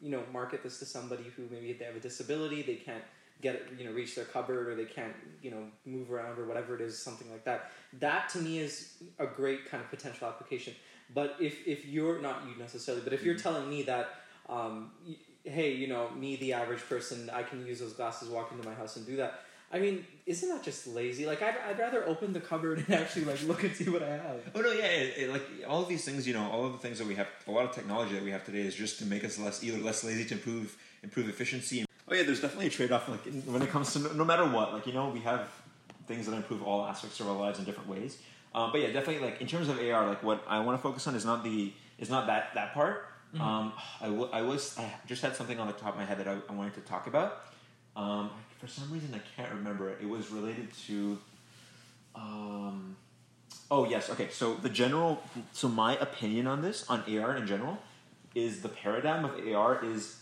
you 0.01 0.11
know 0.11 0.23
market 0.33 0.63
this 0.63 0.79
to 0.81 0.87
somebody 0.87 1.25
who 1.37 1.43
maybe 1.51 1.73
they 1.75 1.85
have 1.85 1.97
a 1.97 2.01
disability, 2.01 2.63
they 2.63 2.77
can't 2.77 3.05
get 3.41 3.69
you 3.79 3.85
know 3.85 3.93
reach 3.93 4.15
their 4.15 4.25
cupboard 4.25 4.69
or 4.69 4.75
they 4.75 4.85
can't 4.85 5.15
you 5.43 5.51
know 5.51 5.65
move 5.87 6.11
around 6.11 6.39
or 6.39 6.47
whatever 6.47 6.75
it 6.75 6.81
is 6.81 6.99
something 6.99 7.31
like 7.31 7.45
that 7.45 7.71
that 8.01 8.29
to 8.29 8.39
me 8.39 8.59
is 8.59 8.95
a 9.19 9.27
great 9.27 9.71
kind 9.71 9.83
of 9.83 9.89
potential 9.91 10.27
application 10.27 10.75
but 11.15 11.37
if 11.41 11.67
if 11.67 11.87
you're 11.87 12.21
not 12.21 12.43
you 12.49 12.55
necessarily 12.59 13.03
but 13.03 13.13
if 13.13 13.23
you're 13.25 13.35
telling 13.39 13.69
me 13.69 13.83
that 13.83 14.09
um, 14.49 14.91
y- 15.07 15.17
hey 15.45 15.73
you 15.75 15.87
know 15.87 16.11
me 16.11 16.37
the 16.37 16.53
average 16.53 16.81
person 16.89 17.31
i 17.33 17.43
can 17.43 17.67
use 17.67 17.81
those 17.81 17.93
glasses 17.95 18.29
walk 18.29 18.53
into 18.53 18.67
my 18.69 18.75
house 18.75 18.97
and 18.97 19.07
do 19.07 19.17
that 19.17 19.41
i 19.73 19.79
mean 19.79 20.05
isn't 20.27 20.49
that 20.51 20.63
just 20.63 20.87
lazy 20.87 21.25
like 21.27 21.41
i'd, 21.43 21.55
I'd 21.69 21.79
rather 21.79 22.07
open 22.07 22.33
the 22.33 22.41
cupboard 22.41 22.79
and 22.79 22.91
actually 23.03 23.25
like 23.25 23.43
look 23.45 23.63
and 23.63 23.75
see 23.75 23.89
what 23.89 24.03
i 24.03 24.09
have 24.11 24.41
Oh 24.55 24.61
no, 24.61 24.73
yeah, 24.73 24.87
it, 24.87 25.15
it, 25.17 25.31
like 25.31 25.43
all 25.69 25.83
of 25.83 25.89
these 25.89 26.05
things, 26.05 26.27
you 26.27 26.35
know, 26.35 26.51
all 26.51 26.65
of 26.67 26.73
the 26.73 26.79
things 26.79 26.99
that 26.99 27.07
we 27.07 27.15
have, 27.15 27.29
a 27.47 27.51
lot 27.51 27.65
of 27.65 27.73
technology 27.73 28.15
that 28.15 28.23
we 28.25 28.31
have 28.31 28.45
today 28.45 28.61
is 28.63 28.75
just 28.75 28.99
to 28.99 29.05
make 29.07 29.23
us 29.25 29.39
less, 29.39 29.63
either 29.63 29.79
less 29.79 30.03
lazy 30.05 30.25
to 30.25 30.35
improve, 30.35 30.77
improve 31.03 31.29
efficiency. 31.29 31.85
Oh 32.11 32.15
yeah, 32.15 32.23
there's 32.25 32.41
definitely 32.41 32.67
a 32.69 32.71
trade-off. 32.71 33.09
Like 33.09 33.25
when 33.45 33.63
it 33.63 33.69
comes 33.69 33.93
to 33.93 33.99
no, 34.01 34.13
no 34.13 34.25
matter 34.25 34.45
what, 34.47 34.73
like 34.73 34.87
you 34.87 34.93
know, 34.95 35.11
we 35.11 35.21
have 35.21 35.49
things 36.07 36.27
that 36.27 36.35
improve 36.35 36.63
all 36.63 36.85
aspects 36.87 37.21
of 37.21 37.29
our 37.29 37.37
lives 37.37 37.59
in 37.59 37.65
different 37.67 37.89
ways. 37.89 38.19
Um, 38.59 38.73
but 38.73 38.81
yeah, 38.81 38.91
definitely 38.91 39.25
like 39.25 39.41
in 39.41 39.47
terms 39.47 39.69
of 39.69 39.79
AR, 39.79 40.09
like 40.09 40.25
what 40.25 40.43
I 40.49 40.59
want 40.59 40.77
to 40.77 40.83
focus 40.83 41.07
on 41.07 41.15
is 41.15 41.25
not 41.25 41.45
the 41.45 41.73
is 41.97 42.11
not 42.11 42.27
that 42.27 42.55
that 42.55 42.75
part. 42.75 43.07
Um, 43.39 43.73
I, 44.01 44.07
w- 44.07 44.29
I 44.33 44.43
was 44.43 44.77
I 44.77 44.93
just 45.07 45.23
had 45.23 45.37
something 45.37 45.61
on 45.61 45.69
the 45.69 45.75
top 45.75 45.93
of 45.93 45.97
my 45.97 46.05
head 46.05 46.19
that 46.19 46.27
I, 46.27 46.39
I 46.49 46.53
wanted 46.53 46.75
to 46.75 46.81
talk 46.81 47.07
about. 47.07 47.45
Um, 47.95 48.31
for 48.59 48.67
some 48.67 48.91
reason, 48.91 49.15
I 49.15 49.21
can't 49.37 49.55
remember. 49.55 49.91
it. 49.91 49.99
It 50.03 50.09
was 50.09 50.31
related 50.31 50.69
to. 50.87 51.19
Um, 52.17 52.97
oh 53.71 53.89
yes, 53.89 54.11
okay. 54.11 54.29
So 54.31 54.55
the 54.55 54.71
general, 54.71 55.23
so 55.53 55.69
my 55.69 55.97
opinion 55.99 56.49
on 56.49 56.61
this, 56.61 56.85
on 56.89 57.05
AR 57.17 57.37
in 57.37 57.47
general, 57.47 57.79
is 58.35 58.63
the 58.63 58.69
paradigm 58.69 59.25
of 59.25 59.33
AR 59.55 59.85
is, 59.85 60.17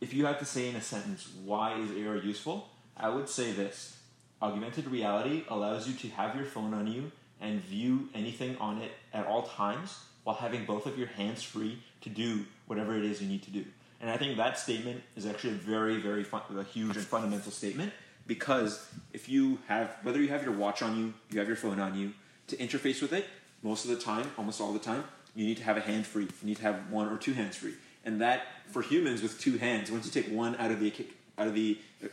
if 0.00 0.14
you 0.14 0.24
had 0.24 0.38
to 0.38 0.46
say 0.46 0.70
in 0.70 0.76
a 0.76 0.80
sentence, 0.80 1.28
why 1.44 1.78
is 1.78 1.90
AR 1.90 2.16
useful? 2.16 2.70
I 2.96 3.10
would 3.10 3.28
say 3.28 3.52
this: 3.52 3.98
augmented 4.40 4.86
reality 4.88 5.44
allows 5.48 5.86
you 5.86 5.94
to 5.94 6.08
have 6.16 6.36
your 6.36 6.46
phone 6.46 6.72
on 6.72 6.86
you 6.86 7.12
and 7.40 7.60
view 7.60 8.08
anything 8.14 8.56
on 8.58 8.78
it 8.78 8.92
at 9.12 9.26
all 9.26 9.42
times 9.42 9.98
while 10.24 10.36
having 10.36 10.64
both 10.64 10.86
of 10.86 10.98
your 10.98 11.08
hands 11.08 11.42
free 11.42 11.78
to 12.00 12.08
do 12.08 12.44
whatever 12.66 12.96
it 12.96 13.04
is 13.04 13.20
you 13.20 13.28
need 13.28 13.42
to 13.42 13.50
do. 13.50 13.64
And 14.00 14.10
I 14.10 14.16
think 14.16 14.36
that 14.36 14.58
statement 14.58 15.02
is 15.16 15.26
actually 15.26 15.50
a 15.50 15.56
very, 15.56 16.00
very 16.00 16.24
fun, 16.24 16.42
a 16.56 16.62
huge 16.64 16.96
and 16.96 17.06
fundamental 17.06 17.52
statement 17.52 17.92
because 18.26 18.84
if 19.12 19.28
you 19.28 19.58
have, 19.68 19.96
whether 20.02 20.20
you 20.20 20.28
have 20.28 20.42
your 20.42 20.52
watch 20.52 20.82
on 20.82 20.98
you, 20.98 21.14
you 21.30 21.38
have 21.38 21.48
your 21.48 21.56
phone 21.56 21.78
on 21.78 21.96
you, 21.96 22.12
to 22.48 22.56
interface 22.56 23.00
with 23.00 23.12
it, 23.12 23.26
most 23.62 23.84
of 23.84 23.90
the 23.90 23.96
time, 23.96 24.30
almost 24.36 24.60
all 24.60 24.72
the 24.72 24.78
time, 24.78 25.04
you 25.34 25.46
need 25.46 25.56
to 25.58 25.64
have 25.64 25.76
a 25.76 25.80
hand 25.80 26.06
free. 26.06 26.24
You 26.24 26.30
need 26.42 26.56
to 26.56 26.62
have 26.62 26.90
one 26.90 27.08
or 27.08 27.16
two 27.18 27.32
hands 27.32 27.56
free. 27.56 27.74
And 28.04 28.20
that, 28.20 28.42
for 28.70 28.82
humans 28.82 29.22
with 29.22 29.40
two 29.40 29.58
hands, 29.58 29.90
once 29.90 30.06
you 30.06 30.22
take 30.22 30.32
one 30.32 30.56
out 30.56 30.70
of 30.70 30.80
the 30.80 30.92
out 31.38 31.48
of 31.48 31.54
the 31.54 31.78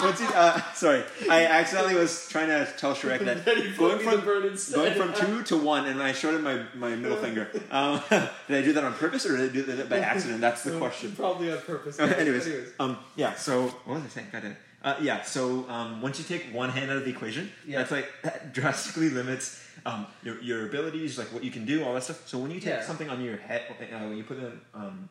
once 0.00 0.20
you, 0.20 0.26
uh, 0.28 0.60
sorry, 0.74 1.02
I 1.30 1.44
accidentally 1.46 1.94
was 1.94 2.28
trying 2.28 2.48
to 2.48 2.70
tell 2.76 2.94
Shreyak 2.94 3.18
that 3.24 3.44
going 3.44 3.72
put 3.74 3.98
me 3.98 4.04
the 4.04 4.56
from 4.56 4.74
going 4.74 4.94
from 4.94 5.14
two 5.14 5.42
to 5.44 5.56
one, 5.56 5.86
and 5.86 6.02
I 6.02 6.12
showed 6.12 6.34
him 6.34 6.42
my, 6.42 6.62
my 6.74 6.94
middle 6.94 7.16
finger. 7.16 7.50
Um, 7.70 8.00
did 8.10 8.58
I 8.58 8.62
do 8.62 8.72
that 8.72 8.84
on 8.84 8.94
purpose 8.94 9.26
or 9.26 9.36
did 9.36 9.50
I 9.50 9.52
do 9.52 9.62
that 9.62 9.88
by 9.88 9.98
accident? 9.98 10.40
That's 10.40 10.62
the 10.64 10.78
question. 10.78 11.12
probably 11.12 11.52
on 11.52 11.58
purpose 11.58 11.98
Anyways, 11.98 12.72
um, 12.78 12.98
yeah. 13.16 13.34
So 13.34 13.64
what 13.84 13.94
was 13.96 14.04
I 14.04 14.08
saying? 14.08 14.26
It. 14.32 14.56
Uh, 14.82 14.96
yeah. 15.00 15.22
So 15.22 15.68
um, 15.68 16.02
once 16.02 16.18
you 16.18 16.24
take 16.24 16.52
one 16.54 16.68
hand 16.70 16.90
out 16.90 16.98
of 16.98 17.04
the 17.04 17.10
equation, 17.10 17.50
Yeah. 17.66 17.78
that's 17.78 17.90
like 17.90 18.10
that 18.22 18.52
drastically 18.52 19.08
limits 19.08 19.62
um, 19.86 20.06
your 20.22 20.40
your 20.42 20.66
abilities, 20.66 21.18
like 21.18 21.32
what 21.32 21.42
you 21.42 21.50
can 21.50 21.64
do, 21.64 21.84
all 21.84 21.94
that 21.94 22.02
stuff. 22.04 22.28
So 22.28 22.38
when 22.38 22.50
you 22.50 22.60
take 22.60 22.74
Yeah. 22.74 22.82
something 22.82 23.08
on 23.08 23.22
your 23.22 23.36
head, 23.36 23.62
uh, 23.70 23.98
when 24.08 24.16
you 24.16 24.24
put 24.24 24.38
a, 24.38 24.52
um, 24.74 25.08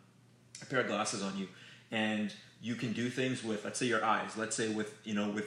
a 0.61 0.65
pair 0.65 0.81
of 0.81 0.87
glasses 0.87 1.23
on 1.23 1.37
you, 1.37 1.47
and 1.91 2.33
you 2.63 2.75
can 2.75 2.93
do 2.93 3.09
things 3.09 3.43
with, 3.43 3.65
let's 3.65 3.77
say, 3.77 3.85
your 3.85 4.03
eyes. 4.03 4.37
Let's 4.37 4.55
say 4.55 4.69
with 4.69 4.95
you 5.03 5.13
know 5.13 5.29
with 5.29 5.45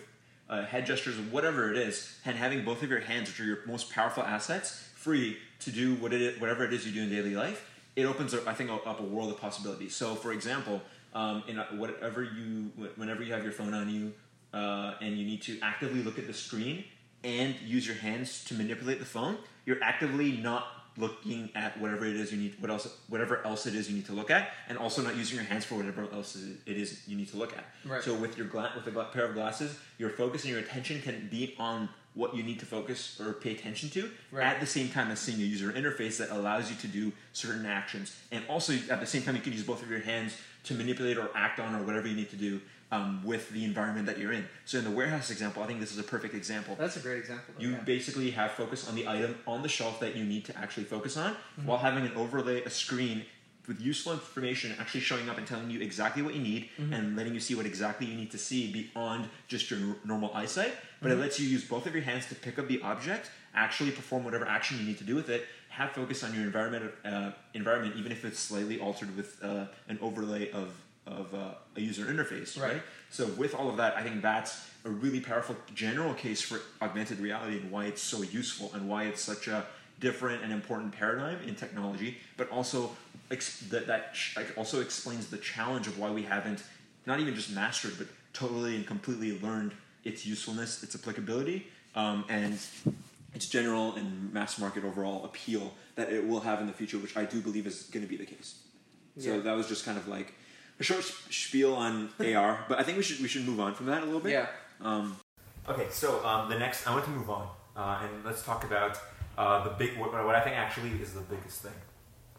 uh, 0.49 0.65
head 0.65 0.87
gestures, 0.87 1.17
whatever 1.19 1.73
it 1.73 1.79
is, 1.79 2.15
and 2.25 2.37
having 2.37 2.65
both 2.65 2.83
of 2.83 2.91
your 2.91 3.01
hands, 3.01 3.29
which 3.29 3.41
are 3.41 3.45
your 3.45 3.59
most 3.67 3.91
powerful 3.91 4.23
assets, 4.23 4.87
free 4.95 5.39
to 5.61 5.73
do 5.73 5.95
what 5.95 6.13
whatever 6.39 6.65
it 6.65 6.73
is 6.75 6.87
you 6.87 6.93
do 6.93 7.03
in 7.03 7.09
daily 7.09 7.35
life, 7.35 7.69
it 7.97 8.05
opens, 8.05 8.35
up, 8.35 8.47
I 8.47 8.53
think, 8.53 8.71
up 8.71 9.01
a 9.01 9.03
world 9.03 9.31
of 9.31 9.41
possibilities. 9.41 9.97
So, 9.97 10.15
for 10.15 10.33
example, 10.33 10.83
um, 11.15 11.43
in 11.49 11.57
whatever 11.79 12.23
you, 12.23 12.71
whenever 12.97 13.23
you 13.23 13.33
have 13.33 13.43
your 13.43 13.53
phone 13.53 13.73
on 13.73 13.89
you, 13.89 14.13
uh, 14.53 14.95
and 15.01 15.17
you 15.17 15.25
need 15.25 15.41
to 15.43 15.59
actively 15.63 16.03
look 16.03 16.19
at 16.19 16.27
the 16.27 16.35
screen 16.35 16.85
and 17.25 17.55
use 17.65 17.87
your 17.87 17.97
hands 17.97 18.45
to 18.45 18.55
manipulate 18.55 18.99
the 18.99 19.07
phone, 19.07 19.39
you're 19.65 19.83
actively 19.83 20.33
not 20.33 20.67
looking 20.97 21.51
at 21.55 21.79
whatever 21.81 22.05
it 22.07 22.17
is 22.17 22.33
you 22.33 22.39
need, 22.39 22.57
what 22.61 22.71
else, 22.71 22.89
whatever 23.09 23.45
else 23.45 23.67
it 23.67 23.75
is 23.75 23.89
you 23.89 23.97
need 23.97 24.07
to 24.07 24.13
look 24.13 24.31
at, 24.31 24.51
and 24.69 24.79
also 24.79 25.03
not 25.03 25.17
using 25.17 25.37
your 25.37 25.45
hands 25.45 25.65
for 25.65 25.75
whatever 25.77 26.07
else 26.13 26.37
it 26.67 26.77
is 26.77 27.03
you 27.07 27.17
need 27.17 27.29
to 27.29 27.37
look 27.37 27.57
at. 27.57 27.65
Right. 27.85 28.03
So 28.03 28.15
with 28.15 28.37
your 28.39 28.47
gla- 28.47 28.73
with 28.77 28.87
a 28.87 28.91
gla- 28.91 29.11
pair 29.13 29.25
of 29.27 29.35
glasses, 29.35 29.79
your 29.99 30.11
focus 30.11 30.43
and 30.45 30.51
your 30.53 30.61
attention 30.61 31.01
can 31.03 31.29
be 31.31 31.55
on 31.59 31.89
what 32.15 32.35
you 32.35 32.43
need 32.43 32.59
to 32.61 32.65
focus 32.67 33.21
or 33.21 33.35
pay 33.35 33.53
attention 33.53 33.91
to 33.91 34.11
Right. 34.33 34.47
at 34.47 34.59
the 34.59 34.67
same 34.67 34.89
time 34.89 35.11
as 35.11 35.19
seeing 35.21 35.39
a 35.39 35.45
user 35.45 35.71
interface 35.73 36.17
that 36.17 36.31
allows 36.31 36.71
you 36.71 36.77
to 36.77 36.87
do 36.89 37.13
certain 37.35 37.67
actions. 37.67 38.17
And 38.33 38.43
also 38.49 38.73
at 38.89 39.01
the 39.01 39.07
same 39.07 39.23
time, 39.23 39.37
you 39.37 39.43
can 39.43 39.53
use 39.53 39.65
both 39.65 39.83
of 39.83 39.91
your 39.91 40.01
hands 40.01 40.33
to 40.65 40.75
manipulate 40.75 41.19
or 41.19 41.29
act 41.35 41.61
on 41.61 41.75
or 41.75 41.83
whatever 41.83 42.09
you 42.09 42.17
need 42.17 42.31
to 42.31 42.37
do 42.37 42.61
um, 42.93 43.23
with 43.25 43.51
the 43.51 43.65
environment 43.65 44.07
that 44.07 44.19
you're 44.19 44.33
in. 44.33 44.47
So 44.65 44.79
in 44.79 44.85
the 44.85 44.91
warehouse 44.91 45.31
example, 45.31 45.63
I 45.63 45.67
think 45.67 45.81
this 45.81 45.93
is 45.93 45.99
a 45.99 46.05
perfect 46.05 46.35
example. 46.35 46.77
that's 46.79 46.97
a 46.97 47.01
great 47.01 47.19
example 47.19 47.55
You 47.59 47.71
yeah. 47.73 47.81
basically 47.81 48.31
have 48.33 48.53
focus 48.53 48.89
on 48.89 48.95
the 48.95 49.09
item 49.09 49.37
on 49.47 49.63
the 49.63 49.69
shelf 49.69 49.99
that 50.01 50.15
you 50.17 50.25
need 50.25 50.45
to 50.47 50.57
actually 50.59 50.85
focus 50.85 51.17
on, 51.17 51.37
while 51.65 51.79
having 51.79 52.07
an 52.07 52.13
overlay, 52.17 52.63
a 52.65 52.71
screen 52.71 53.25
with 53.67 53.81
useful 53.81 54.13
information 54.13 54.73
actually 54.79 55.01
showing 55.01 55.29
up 55.29 55.39
and 55.39 55.47
telling 55.47 55.69
you 55.69 55.81
exactly 55.81 56.23
what 56.23 56.35
you 56.35 56.41
need 56.41 56.69
and 56.79 57.17
letting 57.17 57.35
you 57.35 57.41
see 57.41 57.57
what 57.57 57.67
exactly 57.67 58.07
you 58.07 58.15
need 58.15 58.31
to 58.31 58.39
see 58.39 58.71
beyond 58.73 59.29
just 59.49 59.69
your 59.71 59.81
n- 59.81 59.97
normal 60.05 60.33
eyesight. 60.35 60.73
But 61.03 61.11
it 61.11 61.17
lets 61.17 61.41
you 61.41 61.49
use 61.49 61.65
both 61.65 61.85
of 61.87 61.93
your 61.93 62.05
hands 62.05 62.27
to 62.29 62.37
pick 62.37 62.61
up 62.61 62.69
the 62.69 62.81
object, 62.83 63.29
actually 63.57 63.91
perform 63.91 64.23
whatever 64.23 64.47
action 64.47 64.79
you 64.79 64.85
need 64.85 64.99
to 64.99 65.05
do 65.05 65.17
with 65.17 65.29
it, 65.29 65.47
have 65.71 65.91
focus 65.91 66.23
on 66.23 66.33
your 66.33 66.45
environment, 66.45 66.93
uh, 67.05 67.33
environment 67.55 67.97
even 67.97 68.13
if 68.13 68.25
it's 68.25 68.39
slightly 68.39 68.79
altered 68.79 69.15
with 69.17 69.43
uh, 69.43 69.65
an 69.89 69.99
overlay 70.01 70.49
of 70.53 70.69
of 71.07 71.33
uh, 71.35 71.55
a 71.77 71.81
user 71.81 72.05
interface, 72.07 72.61
Right. 72.61 72.75
right? 72.75 72.83
So 73.11 73.27
with 73.27 73.55
all 73.55 73.69
of 73.69 73.77
that, 73.77 73.97
I 73.97 74.03
think 74.03 74.23
that's 74.23 74.69
a 74.85 74.91
really 74.91 75.21
powerful 75.21 75.57
general 75.75 76.15
case 76.15 76.41
for 76.43 76.61
augmented 76.83 77.19
reality 77.21 77.59
and 77.59 77.71
why 77.71 77.87
it's 77.87 78.03
so 78.03 78.23
useful 78.23 78.71
and 78.75 78.89
why 78.89 79.05
it's 79.05 79.23
such 79.23 79.49
a 79.49 79.65
different 80.01 80.43
and 80.43 80.53
important 80.53 80.93
paradigm 80.93 81.39
in 81.47 81.55
technology. 81.55 82.19
But 82.37 82.51
also 82.51 82.91
ex- 83.31 83.61
that 83.71 83.87
that 83.87 84.15
ch- 84.15 84.37
also 84.57 84.81
explains 84.81 85.29
the 85.29 85.39
challenge 85.39 85.87
of 85.87 85.99
why 85.99 86.11
we 86.11 86.23
haven't 86.23 86.63
not 87.07 87.21
even 87.21 87.35
just 87.35 87.53
mastered, 87.53 87.93
but 87.99 88.09
totally 88.33 88.75
and 88.77 88.87
completely 88.87 89.39
learned 89.41 89.73
its 90.05 90.27
usefulness, 90.27 90.83
its 90.83 90.95
applicability, 90.95 91.67
um, 91.95 92.25
and 92.29 92.59
its 93.35 93.49
general 93.49 93.95
and 93.95 94.33
mass 94.33 94.59
market 94.59 94.85
overall 94.85 95.25
appeal 95.25 95.73
that 95.95 96.13
it 96.13 96.27
will 96.27 96.41
have 96.41 96.61
in 96.61 96.67
the 96.67 96.73
future, 96.73 96.99
which 96.99 97.17
I 97.17 97.25
do 97.25 97.41
believe 97.41 97.67
is 97.67 97.85
going 97.93 98.05
to 98.05 98.09
be 98.09 98.17
the 98.17 98.27
case. 98.27 98.57
So 99.19 99.41
that 99.41 99.57
was 99.57 99.67
just 99.67 99.85
kind 99.87 99.97
of 99.97 100.09
like 100.09 100.35
a 100.79 100.83
short 100.83 101.05
spiel 101.31 101.75
on 101.75 102.11
AR, 102.21 102.65
but 102.69 102.79
I 102.79 102.83
think 102.83 102.97
we 102.97 103.03
should 103.03 103.21
we 103.21 103.29
should 103.29 103.47
move 103.47 103.61
on 103.61 103.75
from 103.75 103.87
that 103.87 104.03
a 104.03 104.07
little 104.07 104.21
bit. 104.21 104.33
yeah 104.33 104.47
Um, 104.81 105.17
okay, 105.69 105.87
so 105.91 106.25
um, 106.25 106.49
the 106.49 106.59
next 106.59 106.87
I 106.87 106.93
want 106.93 107.05
to 107.05 107.11
move 107.11 107.31
on 107.31 107.49
uh, 107.77 108.03
and 108.03 108.25
let's 108.25 108.43
talk 108.45 108.65
about 108.65 108.99
uh, 109.39 109.65
the 109.65 109.71
big 109.71 109.99
what, 109.99 110.13
what 110.13 110.35
I 110.35 110.41
think 110.41 110.57
actually 110.57 110.91
is 111.03 111.13
the 111.13 111.21
biggest 111.21 111.63
thing, 111.63 111.79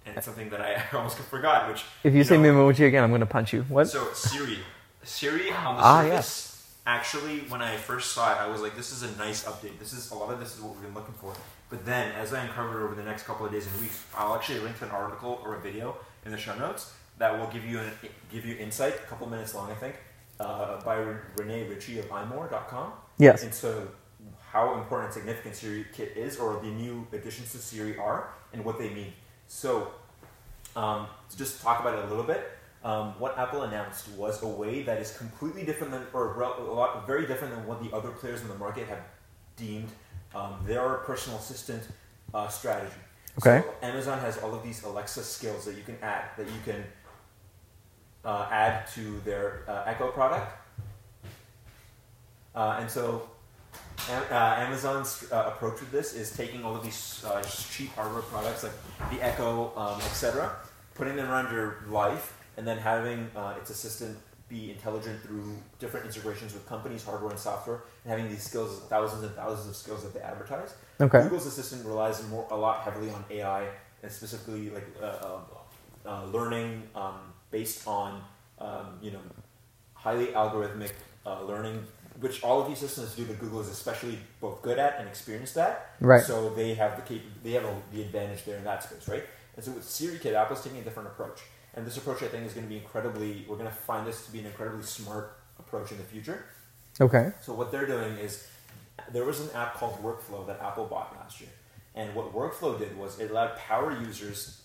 and 0.06 0.18
it's 0.18 0.26
something 0.26 0.50
that 0.50 0.62
I 0.62 0.84
almost 0.96 1.18
forgot. 1.20 1.70
Which 1.70 1.84
if 2.04 2.14
you, 2.14 2.20
you 2.20 2.24
say 2.24 2.38
know, 2.38 2.54
Memoji 2.54 2.88
again 2.88 3.04
i'm 3.04 3.12
gonna 3.12 3.26
punch 3.26 3.54
you 3.54 3.64
what 3.64 3.86
so 3.86 4.12
Siri, 4.14 4.60
Siri 5.04 5.52
on 5.52 5.78
the 5.78 5.84
Ah, 5.84 6.02
surface 6.04 6.48
actually, 6.88 7.40
when 7.50 7.62
I 7.62 7.76
first 7.76 8.14
saw 8.14 8.32
it, 8.32 8.38
I 8.42 8.48
was 8.48 8.62
like, 8.62 8.76
this 8.76 8.92
is 8.92 9.04
a 9.04 9.16
nice 9.18 9.44
update. 9.44 9.78
This 9.78 9.92
is 9.94 10.10
a 10.10 10.16
lot 10.16 10.32
of 10.32 10.40
this 10.40 10.56
is 10.56 10.62
what 10.62 10.74
we've 10.74 10.84
been 10.84 10.94
looking 10.94 11.14
for. 11.16 11.34
But 11.70 11.86
then, 11.86 12.14
as 12.14 12.34
I 12.34 12.44
uncovered 12.46 12.82
over 12.82 12.96
the 12.96 13.04
next 13.04 13.24
couple 13.24 13.46
of 13.46 13.52
days 13.52 13.68
and 13.68 13.82
weeks, 13.82 14.02
I'll 14.16 14.34
actually 14.36 14.60
link 14.60 14.80
to 14.80 14.86
an 14.86 14.92
article 14.92 15.42
or 15.44 15.56
a 15.56 15.60
video 15.60 15.98
in 16.26 16.32
the 16.32 16.38
show 16.38 16.56
notes 16.58 16.94
that 17.18 17.38
will 17.38 17.48
give 17.48 17.66
you 17.66 17.80
an, 17.80 17.92
give 18.32 18.46
you 18.46 18.56
insight, 18.58 18.96
a 18.96 19.08
couple 19.08 19.28
minutes 19.28 19.56
long, 19.56 19.72
I 19.72 19.76
think, 19.76 19.96
uh, 20.40 20.82
by 20.82 20.98
Rene 21.38 21.68
Ritchie 21.68 22.00
of 22.00 22.06
imore.com. 22.06 22.94
Yes. 23.18 23.44
And 23.44 23.54
so, 23.54 23.88
how 24.52 24.76
important 24.76 25.14
and 25.14 25.14
significant 25.14 25.56
Siri 25.56 25.86
Kit 25.94 26.14
is, 26.16 26.38
or 26.38 26.60
the 26.62 26.68
new 26.68 27.06
additions 27.12 27.52
to 27.52 27.58
Siri 27.58 27.98
are, 27.98 28.30
and 28.54 28.64
what 28.64 28.78
they 28.78 28.90
mean. 28.90 29.14
So, 29.48 29.92
um, 30.76 31.08
to 31.30 31.38
just 31.38 31.62
talk 31.62 31.80
about 31.82 31.98
it 31.98 32.06
a 32.06 32.08
little 32.08 32.24
bit, 32.24 32.52
um, 32.84 33.20
what 33.20 33.38
Apple 33.38 33.64
announced 33.64 34.08
was 34.10 34.44
a 34.44 34.48
way 34.48 34.84
that 34.84 35.00
is 35.00 35.18
completely 35.18 35.66
different 35.66 35.92
than, 35.92 36.04
or 36.14 36.40
a 36.42 36.64
lot, 36.64 37.08
very 37.08 37.26
different 37.26 37.56
than 37.56 37.66
what 37.66 37.84
the 37.84 37.94
other 37.96 38.12
players 38.12 38.42
in 38.42 38.48
the 38.48 38.56
market 38.56 38.88
have 38.88 39.02
deemed 39.56 39.90
um, 40.36 40.56
their 40.66 40.88
personal 41.06 41.40
assistant 41.40 41.84
uh, 42.34 42.48
strategy. 42.48 42.94
Okay. 43.40 43.64
So 43.66 43.88
Amazon 43.88 44.20
has 44.20 44.38
all 44.38 44.54
of 44.54 44.64
these 44.64 44.84
Alexa 44.84 45.24
skills 45.24 45.66
that 45.66 45.76
you 45.76 45.84
can 45.84 45.98
add, 46.02 46.26
that 46.38 46.46
you 46.48 46.60
can 46.66 46.84
uh, 48.26 48.48
add 48.52 48.88
to 48.96 49.20
their 49.22 49.64
uh, 49.68 49.84
Echo 49.86 50.10
product. 50.12 50.52
Uh, 52.56 52.78
and 52.80 52.90
so 52.90 53.30
uh, 54.10 54.56
Amazon's 54.58 55.26
uh, 55.32 55.52
approach 55.54 55.80
with 55.80 55.92
this 55.92 56.14
is 56.14 56.36
taking 56.36 56.64
all 56.64 56.76
of 56.76 56.84
these 56.84 57.24
cheap 57.72 57.90
hardware 57.94 58.24
products 58.24 58.64
like 58.64 59.12
the 59.12 59.22
Echo, 59.22 59.72
um, 59.76 60.00
etc., 60.02 60.56
putting 60.96 61.16
them 61.16 61.30
around 61.30 61.54
your 61.54 61.84
life, 61.88 62.38
and 62.58 62.68
then 62.68 62.78
having 62.78 63.30
its 63.60 63.70
assistant 63.70 64.18
be 64.50 64.72
intelligent 64.72 65.22
through 65.22 65.58
different 65.78 66.06
integrations 66.06 66.54
with 66.54 66.66
companies, 66.68 67.04
hardware 67.04 67.32
and 67.32 67.40
software, 67.40 67.82
and 68.04 68.12
having 68.12 68.30
these 68.30 68.42
skills, 68.42 68.80
thousands 68.88 69.24
and 69.24 69.36
thousands 69.36 69.68
of 69.68 69.76
skills 69.76 70.04
that 70.04 70.14
they 70.14 70.22
advertise. 70.22 70.74
Okay. 71.02 71.22
Google's 71.24 71.46
assistant 71.46 71.86
relies 71.86 72.26
more, 72.30 72.48
a 72.50 72.56
lot 72.56 72.82
heavily 72.82 73.10
on 73.10 73.24
AI 73.30 73.68
and 74.04 74.12
specifically 74.12 74.70
like 74.70 74.88
uh, 75.02 75.06
uh, 75.06 75.40
uh, 76.06 76.26
learning 76.26 76.84
um, 76.96 77.20
based 77.52 77.88
on 77.88 78.22
um, 78.60 79.00
you 79.02 79.12
know 79.12 79.22
highly 79.94 80.28
algorithmic 80.28 80.92
uh, 81.26 81.44
learning, 81.44 81.86
which 82.20 82.44
all 82.44 82.62
of 82.62 82.68
these 82.68 82.80
systems 82.80 83.16
do, 83.16 83.26
but 83.26 83.40
Google 83.40 83.62
is 83.62 83.70
especially 83.70 84.18
both 84.40 84.62
good 84.62 84.80
at 84.80 85.00
and 85.00 85.08
experienced 85.08 85.58
at. 85.58 85.96
Right. 86.00 86.24
So 86.24 86.50
they 86.50 86.74
have 86.76 86.96
the 86.96 87.02
cap- 87.02 87.26
they 87.44 87.52
have 87.52 87.66
a, 87.66 87.76
the 87.92 88.02
advantage 88.02 88.46
there 88.46 88.58
in 88.58 88.64
that 88.64 88.84
space, 88.84 89.08
right? 89.08 89.24
And 89.56 89.66
so 89.66 89.72
with 89.72 89.84
Siri 89.84 90.20
Kit, 90.20 90.36
Apple's 90.36 90.64
taking 90.64 90.80
a 90.80 90.84
different 90.84 91.10
approach. 91.10 91.42
And 91.74 91.86
this 91.86 91.98
approach, 91.98 92.24
I 92.24 92.28
think, 92.28 92.46
is 92.46 92.54
going 92.54 92.66
to 92.66 92.70
be 92.70 92.78
incredibly, 92.78 93.46
we're 93.48 93.56
going 93.56 93.70
to 93.70 93.76
find 93.76 94.08
this 94.08 94.26
to 94.26 94.32
be 94.32 94.40
an 94.40 94.46
incredibly 94.46 94.84
smart 94.84 95.38
approach 95.60 95.92
in 95.92 95.98
the 95.98 96.04
future. 96.04 96.46
Okay. 97.00 97.32
So 97.42 97.54
what 97.54 97.72
they're 97.72 97.86
doing 97.86 98.18
is, 98.18 98.48
there 99.12 99.26
was 99.26 99.42
an 99.42 99.50
app 99.54 99.76
called 99.76 100.02
Workflow 100.02 100.46
that 100.48 100.60
Apple 100.60 100.86
bought 100.86 101.16
last 101.20 101.40
year. 101.40 101.50
And 101.94 102.16
what 102.16 102.34
Workflow 102.34 102.80
did 102.80 102.98
was 102.98 103.20
it 103.20 103.30
allowed 103.30 103.58
power 103.58 103.92
users 103.92 104.62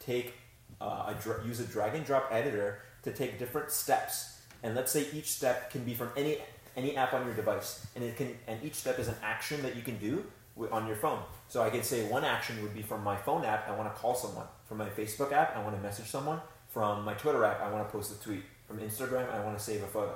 take 0.00 0.34
uh, 0.80 1.14
a, 1.14 1.46
use 1.46 1.60
a 1.60 1.64
drag 1.64 1.94
and 1.94 2.04
drop 2.04 2.28
editor 2.30 2.80
to 3.02 3.12
take 3.12 3.38
different 3.38 3.70
steps. 3.70 4.38
And 4.62 4.74
let's 4.74 4.90
say 4.90 5.06
each 5.12 5.30
step 5.30 5.70
can 5.70 5.84
be 5.84 5.94
from 5.94 6.10
any 6.16 6.38
any 6.76 6.96
app 6.96 7.14
on 7.14 7.24
your 7.24 7.34
device, 7.34 7.86
and 7.94 8.02
it 8.02 8.16
can 8.16 8.36
and 8.48 8.62
each 8.64 8.74
step 8.74 8.98
is 8.98 9.08
an 9.08 9.14
action 9.22 9.62
that 9.62 9.76
you 9.76 9.82
can 9.82 9.96
do 9.98 10.24
on 10.70 10.86
your 10.86 10.96
phone. 10.96 11.20
So 11.48 11.62
I 11.62 11.70
can 11.70 11.82
say 11.82 12.06
one 12.08 12.24
action 12.24 12.60
would 12.62 12.74
be 12.74 12.82
from 12.82 13.02
my 13.02 13.16
phone 13.16 13.44
app, 13.44 13.68
I 13.68 13.76
want 13.76 13.92
to 13.92 14.00
call 14.00 14.14
someone. 14.14 14.46
From 14.66 14.78
my 14.78 14.88
Facebook 14.88 15.32
app, 15.32 15.56
I 15.56 15.62
want 15.62 15.76
to 15.76 15.82
message 15.82 16.06
someone. 16.06 16.40
From 16.68 17.04
my 17.04 17.14
Twitter 17.14 17.44
app, 17.44 17.60
I 17.60 17.70
want 17.70 17.86
to 17.86 17.92
post 17.92 18.12
a 18.12 18.22
tweet. 18.22 18.42
From 18.66 18.78
Instagram, 18.78 19.30
I 19.32 19.44
want 19.44 19.58
to 19.58 19.62
save 19.62 19.82
a 19.82 19.86
photo. 19.86 20.14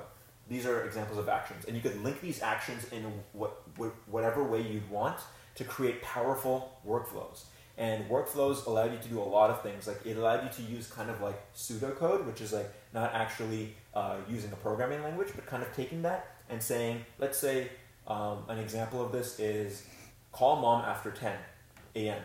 These 0.49 0.65
are 0.65 0.83
examples 0.85 1.19
of 1.19 1.29
actions, 1.29 1.65
and 1.65 1.75
you 1.75 1.81
could 1.81 2.03
link 2.03 2.21
these 2.21 2.41
actions 2.41 2.91
in 2.91 3.03
what, 3.33 3.61
whatever 4.07 4.43
way 4.43 4.61
you'd 4.61 4.89
want 4.89 5.17
to 5.55 5.63
create 5.63 6.01
powerful 6.01 6.79
workflows. 6.87 7.43
And 7.79 8.07
workflows 8.09 8.67
allow 8.67 8.83
you 8.83 8.97
to 9.01 9.07
do 9.07 9.19
a 9.19 9.23
lot 9.23 9.49
of 9.49 9.63
things. 9.63 9.87
Like 9.87 10.05
it 10.05 10.17
allowed 10.17 10.43
you 10.43 10.65
to 10.65 10.71
use 10.71 10.87
kind 10.87 11.09
of 11.09 11.21
like 11.21 11.41
pseudocode, 11.55 12.25
which 12.25 12.41
is 12.41 12.53
like 12.53 12.69
not 12.93 13.15
actually 13.15 13.73
uh, 13.95 14.17
using 14.29 14.51
a 14.51 14.57
programming 14.57 15.01
language, 15.01 15.29
but 15.33 15.47
kind 15.47 15.63
of 15.63 15.73
taking 15.75 16.03
that 16.03 16.35
and 16.49 16.61
saying, 16.61 17.05
let's 17.17 17.37
say 17.37 17.69
um, 18.07 18.43
an 18.49 18.59
example 18.59 19.03
of 19.03 19.11
this 19.11 19.39
is 19.39 19.87
call 20.31 20.57
mom 20.57 20.83
after 20.83 21.09
10 21.09 21.33
a.m. 21.95 22.21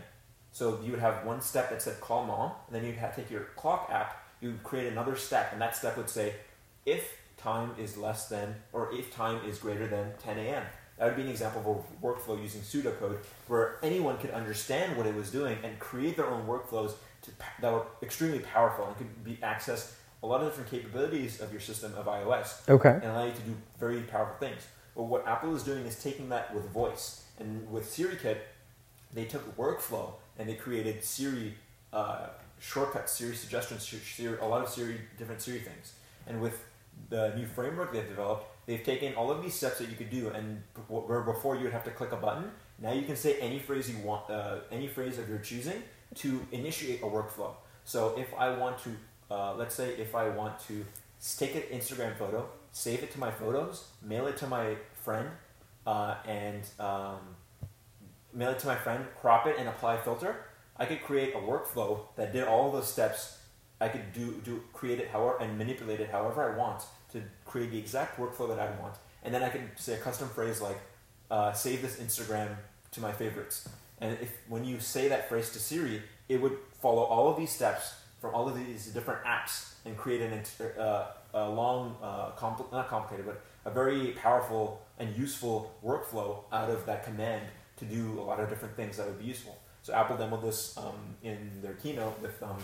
So 0.53 0.81
you 0.85 0.91
would 0.91 1.01
have 1.01 1.25
one 1.25 1.41
step 1.41 1.71
that 1.71 1.81
said 1.81 2.01
call 2.01 2.27
mom, 2.27 2.53
and 2.67 2.75
then 2.75 2.85
you'd 2.85 2.97
have 2.97 3.17
take 3.17 3.31
your 3.31 3.45
clock 3.57 3.89
app 3.91 4.25
you 4.45 4.51
would 4.51 4.63
create 4.63 4.93
another 4.93 5.17
step, 5.17 5.53
and 5.53 5.61
that 5.63 5.75
step 5.75 5.97
would 5.97 6.11
say, 6.11 6.35
if 6.85 7.17
time 7.39 7.71
is 7.79 7.97
less 7.97 8.29
than, 8.29 8.55
or 8.75 8.93
if 8.93 9.11
time 9.15 9.41
is 9.49 9.59
greater 9.59 9.87
than 9.87 10.13
10 10.23 10.39
a.m. 10.39 10.65
That 10.99 11.07
would 11.07 11.17
be 11.17 11.23
an 11.23 11.29
example 11.29 11.61
of 11.61 11.67
a 11.67 12.07
workflow 12.07 12.41
using 12.41 12.61
pseudocode 12.61 13.17
where 13.49 13.77
anyone 13.83 14.17
could 14.19 14.31
understand 14.31 14.97
what 14.97 15.07
it 15.07 15.15
was 15.15 15.31
doing 15.31 15.59
and 15.65 15.79
create 15.79 16.17
their 16.17 16.27
own 16.27 16.47
workflows 16.47 16.93
to, 17.23 17.31
that 17.61 17.73
were 17.73 17.87
extremely 18.03 18.39
powerful 18.39 18.87
and 18.87 18.97
could 18.97 19.25
be 19.25 19.37
accessed 19.43 19.93
a 20.23 20.27
lot 20.27 20.41
of 20.41 20.49
different 20.49 20.71
capabilities 20.71 21.41
of 21.41 21.53
your 21.53 21.61
system 21.61 21.93
of 21.97 22.07
iOS. 22.07 22.69
Okay. 22.69 22.91
And 22.91 23.05
allow 23.05 23.25
you 23.25 23.33
to 23.33 23.43
do 23.43 23.55
very 23.79 24.01
powerful 24.03 24.37
things. 24.39 24.67
But 24.97 25.05
what 25.05 25.27
Apple 25.27 25.55
is 25.55 25.63
doing 25.65 25.85
is 25.85 26.03
taking 26.03 26.29
that 26.31 26.55
with 26.55 26.69
voice. 26.71 27.25
And 27.39 27.71
with 27.71 27.85
SiriKit, 27.91 28.39
they 29.13 29.25
took 29.25 29.57
workflow 29.57 30.13
and 30.39 30.49
they 30.49 30.55
created 30.55 31.05
Siri 31.05 31.55
uh, 31.93 32.29
shortcuts, 32.61 33.13
Siri 33.13 33.35
suggestions, 33.35 33.87
Siri, 33.87 34.39
a 34.39 34.45
lot 34.47 34.63
of 34.63 34.69
Siri 34.69 35.01
different 35.19 35.43
Siri 35.43 35.59
things. 35.59 35.95
And 36.27 36.41
with 36.41 36.65
the 37.11 37.35
new 37.37 37.47
framework 37.47 37.93
they've 37.93 38.09
developed, 38.09 38.47
they've 38.67 38.83
taken 38.83 39.15
all 39.15 39.31
of 39.31 39.43
these 39.43 39.55
steps 39.55 39.79
that 39.79 39.89
you 39.89 39.97
could 39.97 40.11
do, 40.11 40.29
and 40.29 40.63
where 40.89 41.23
before 41.23 41.57
you 41.57 41.65
would 41.65 41.73
have 41.73 41.85
to 41.85 41.91
click 41.91 42.13
a 42.13 42.17
button, 42.17 42.51
now 42.79 42.93
you 42.93 43.03
can 43.03 43.17
say 43.17 43.39
any 43.41 43.59
phrase 43.59 43.91
you 43.91 43.99
want, 43.99 44.29
uh, 44.31 44.59
any 44.71 44.89
phrase 44.89 45.19
of 45.19 45.29
your 45.29 45.39
choosing 45.39 45.83
to 46.17 46.47
initiate 46.53 47.03
a 47.03 47.07
workflow. 47.07 47.53
So 47.85 48.17
if 48.19 48.33
I 48.35 48.51
want 48.57 48.79
to, 48.85 48.91
uh, 49.31 49.55
let's 49.55 49.75
say 49.75 49.95
if 49.95 50.15
I 50.15 50.29
want 50.29 50.59
to 50.69 50.85
take 51.39 51.55
an 51.55 51.63
Instagram 51.73 52.17
photo, 52.17 52.49
save 52.73 53.03
it 53.03 53.13
to 53.13 53.21
my 53.21 53.31
photos, 53.31 53.89
mail 54.03 54.27
it 54.27 54.37
to 54.39 54.47
my 54.47 54.77
friend, 54.95 55.29
uh, 55.87 56.17
and 56.27 56.63
um, 56.81 57.19
mail 58.33 58.51
it 58.51 58.59
to 58.61 58.67
my 58.67 58.77
friend, 58.77 59.05
crop 59.21 59.47
it, 59.47 59.57
and 59.59 59.69
apply 59.69 59.97
a 59.97 60.03
filter 60.03 60.37
I 60.77 60.87
could 60.87 61.03
create 61.03 61.35
a 61.35 61.39
workflow 61.39 62.01
that 62.17 62.33
did 62.33 62.45
all 62.45 62.73
those 62.73 62.91
steps. 62.91 63.39
I 63.81 63.89
could 63.89 64.13
do, 64.13 64.41
do 64.45 64.63
create 64.73 64.99
it 64.99 65.09
however 65.09 65.39
and 65.41 65.59
manipulate 65.59 66.01
it 66.01 66.11
however 66.11 66.53
I 66.53 66.57
want 66.57 66.83
to 67.15 67.23
create 67.47 67.71
the 67.71 67.79
exact 67.79 68.19
workflow 68.21 68.49
that 68.49 68.59
I 68.59 68.71
want. 68.81 68.95
And 69.23 69.33
then 69.35 69.43
I 69.43 69.49
can 69.49 69.71
say 69.77 69.95
a 69.95 69.99
custom 69.99 70.29
phrase 70.29 70.61
like, 70.61 70.79
uh, 71.31 71.53
save 71.53 71.81
this 71.81 71.97
Instagram 71.97 72.55
to 72.93 73.01
my 73.01 73.13
favorites. 73.13 73.69
And 74.01 74.19
if 74.21 74.31
when 74.49 74.65
you 74.65 74.81
say 74.81 75.09
that 75.09 75.29
phrase 75.29 75.51
to 75.53 75.59
Siri, 75.59 76.03
it 76.29 76.43
would 76.43 76.59
follow 76.83 77.03
all 77.03 77.31
of 77.31 77.39
these 77.39 77.51
steps 77.51 77.95
from 78.21 78.35
all 78.35 78.49
of 78.49 78.57
these 78.57 78.87
different 78.89 79.25
apps 79.25 79.73
and 79.85 79.97
create 79.97 80.21
an, 80.21 80.43
uh, 80.79 81.07
a 81.33 81.49
long, 81.49 81.97
uh, 82.03 82.31
compl- 82.33 82.71
not 82.73 82.89
complicated, 82.89 83.27
but 83.27 83.43
a 83.65 83.71
very 83.71 84.13
powerful 84.13 84.83
and 84.99 85.17
useful 85.17 85.75
workflow 85.85 86.45
out 86.53 86.71
of 86.71 86.85
that 86.87 87.05
command 87.05 87.43
to 87.77 87.85
do 87.85 88.21
a 88.21 88.23
lot 88.23 88.41
of 88.41 88.49
different 88.49 88.77
things 88.77 88.97
that 88.97 89.07
would 89.07 89.19
be 89.19 89.25
useful. 89.25 89.57
So 89.83 89.93
Apple 89.93 90.17
demoed 90.17 90.43
this 90.43 90.77
um, 90.79 91.17
in 91.23 91.51
their 91.63 91.75
keynote 91.75 92.21
with 92.21 92.43
um, 92.43 92.57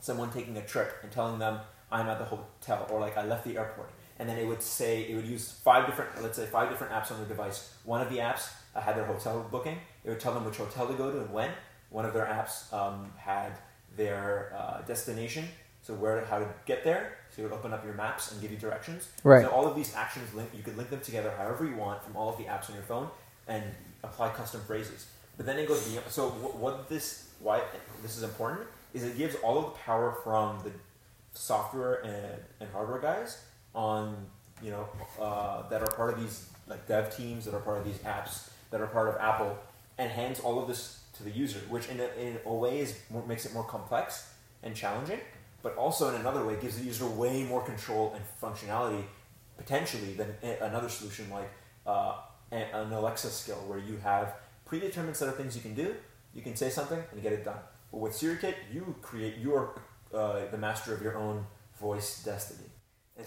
someone 0.00 0.30
taking 0.30 0.56
a 0.56 0.64
trip 0.64 0.96
and 1.02 1.10
telling 1.12 1.38
them, 1.38 1.60
I'm 1.90 2.08
at 2.08 2.18
the 2.18 2.24
hotel, 2.24 2.86
or 2.90 3.00
like 3.00 3.16
I 3.16 3.24
left 3.24 3.44
the 3.44 3.56
airport. 3.56 3.90
And 4.18 4.28
then 4.28 4.36
it 4.36 4.46
would 4.46 4.62
say, 4.62 5.02
it 5.08 5.14
would 5.14 5.26
use 5.26 5.50
five 5.50 5.86
different, 5.86 6.22
let's 6.22 6.36
say 6.36 6.46
five 6.46 6.70
different 6.70 6.92
apps 6.92 7.12
on 7.12 7.18
their 7.18 7.28
device. 7.28 7.72
One 7.84 8.00
of 8.00 8.10
the 8.10 8.18
apps 8.18 8.50
uh, 8.74 8.80
had 8.80 8.96
their 8.96 9.04
hotel 9.04 9.46
booking. 9.50 9.78
It 10.04 10.10
would 10.10 10.20
tell 10.20 10.34
them 10.34 10.44
which 10.44 10.56
hotel 10.56 10.88
to 10.88 10.94
go 10.94 11.10
to 11.10 11.20
and 11.20 11.32
when. 11.32 11.50
One 11.90 12.04
of 12.04 12.12
their 12.12 12.26
apps 12.26 12.72
um, 12.72 13.12
had 13.16 13.52
their 13.96 14.52
uh, 14.56 14.82
destination, 14.82 15.44
so 15.82 15.94
where, 15.94 16.24
how 16.24 16.40
to 16.40 16.48
get 16.66 16.84
there. 16.84 17.16
So 17.30 17.42
it 17.42 17.44
would 17.44 17.52
open 17.52 17.72
up 17.72 17.84
your 17.84 17.94
maps 17.94 18.32
and 18.32 18.40
give 18.40 18.50
you 18.50 18.58
directions. 18.58 19.08
Right. 19.22 19.44
So 19.44 19.50
all 19.50 19.66
of 19.66 19.76
these 19.76 19.94
actions, 19.94 20.34
link, 20.34 20.50
you 20.54 20.62
could 20.62 20.76
link 20.76 20.90
them 20.90 21.00
together 21.00 21.32
however 21.38 21.64
you 21.64 21.76
want 21.76 22.02
from 22.02 22.16
all 22.16 22.28
of 22.28 22.36
the 22.36 22.44
apps 22.44 22.68
on 22.68 22.74
your 22.74 22.84
phone 22.84 23.08
and 23.46 23.62
apply 24.02 24.30
custom 24.30 24.60
phrases. 24.66 25.06
But 25.36 25.46
then 25.46 25.58
it 25.58 25.68
goes 25.68 25.88
beyond. 25.88 26.06
So 26.10 26.30
what 26.30 26.88
this 26.88 27.28
why 27.40 27.62
this 28.02 28.16
is 28.16 28.24
important 28.24 28.66
is 28.92 29.04
it 29.04 29.16
gives 29.16 29.36
all 29.36 29.58
of 29.58 29.64
the 29.66 29.70
power 29.70 30.16
from 30.24 30.58
the 30.64 30.72
software 31.32 32.04
and, 32.04 32.42
and 32.60 32.70
hardware 32.72 33.00
guys 33.00 33.42
on 33.74 34.26
you 34.62 34.70
know 34.70 34.88
uh, 35.20 35.68
that 35.68 35.82
are 35.82 35.90
part 35.94 36.12
of 36.12 36.20
these 36.20 36.48
like 36.66 36.86
dev 36.86 37.14
teams 37.16 37.44
that 37.44 37.54
are 37.54 37.60
part 37.60 37.78
of 37.78 37.84
these 37.84 37.98
apps 37.98 38.50
that 38.70 38.80
are 38.80 38.86
part 38.86 39.08
of 39.08 39.16
Apple 39.16 39.56
and 39.96 40.10
hands 40.10 40.40
all 40.40 40.60
of 40.60 40.68
this 40.68 41.00
to 41.16 41.24
the 41.24 41.30
user, 41.30 41.58
which 41.68 41.88
in 41.88 42.00
a, 42.00 42.06
in 42.20 42.38
a 42.46 42.54
way 42.54 42.78
is 42.78 42.98
more, 43.10 43.26
makes 43.26 43.44
it 43.44 43.52
more 43.52 43.64
complex 43.64 44.32
and 44.62 44.74
challenging, 44.74 45.20
but 45.62 45.76
also 45.76 46.08
in 46.08 46.14
another 46.20 46.44
way 46.44 46.56
gives 46.60 46.78
the 46.78 46.84
user 46.84 47.06
way 47.06 47.42
more 47.42 47.62
control 47.62 48.14
and 48.14 48.24
functionality 48.40 49.02
potentially 49.56 50.14
than 50.14 50.32
another 50.60 50.88
solution 50.88 51.28
like 51.30 51.50
uh, 51.86 52.14
an 52.52 52.92
Alexa 52.92 53.30
skill 53.30 53.56
where 53.66 53.78
you 53.78 53.96
have 53.98 54.34
predetermined 54.64 55.16
set 55.16 55.28
of 55.28 55.36
things 55.36 55.56
you 55.56 55.62
can 55.62 55.74
do. 55.74 55.94
You 56.34 56.42
can 56.42 56.54
say 56.54 56.70
something 56.70 57.02
and 57.12 57.22
get 57.22 57.32
it 57.32 57.44
done. 57.44 57.58
But 57.90 57.98
with 57.98 58.12
SiriKit, 58.12 58.54
you 58.72 58.94
create, 59.02 59.38
you 59.38 59.54
are 59.54 59.70
uh, 60.14 60.46
the 60.50 60.58
master 60.58 60.94
of 60.94 61.02
your 61.02 61.16
own 61.16 61.46
voice 61.80 62.22
destiny. 62.24 62.68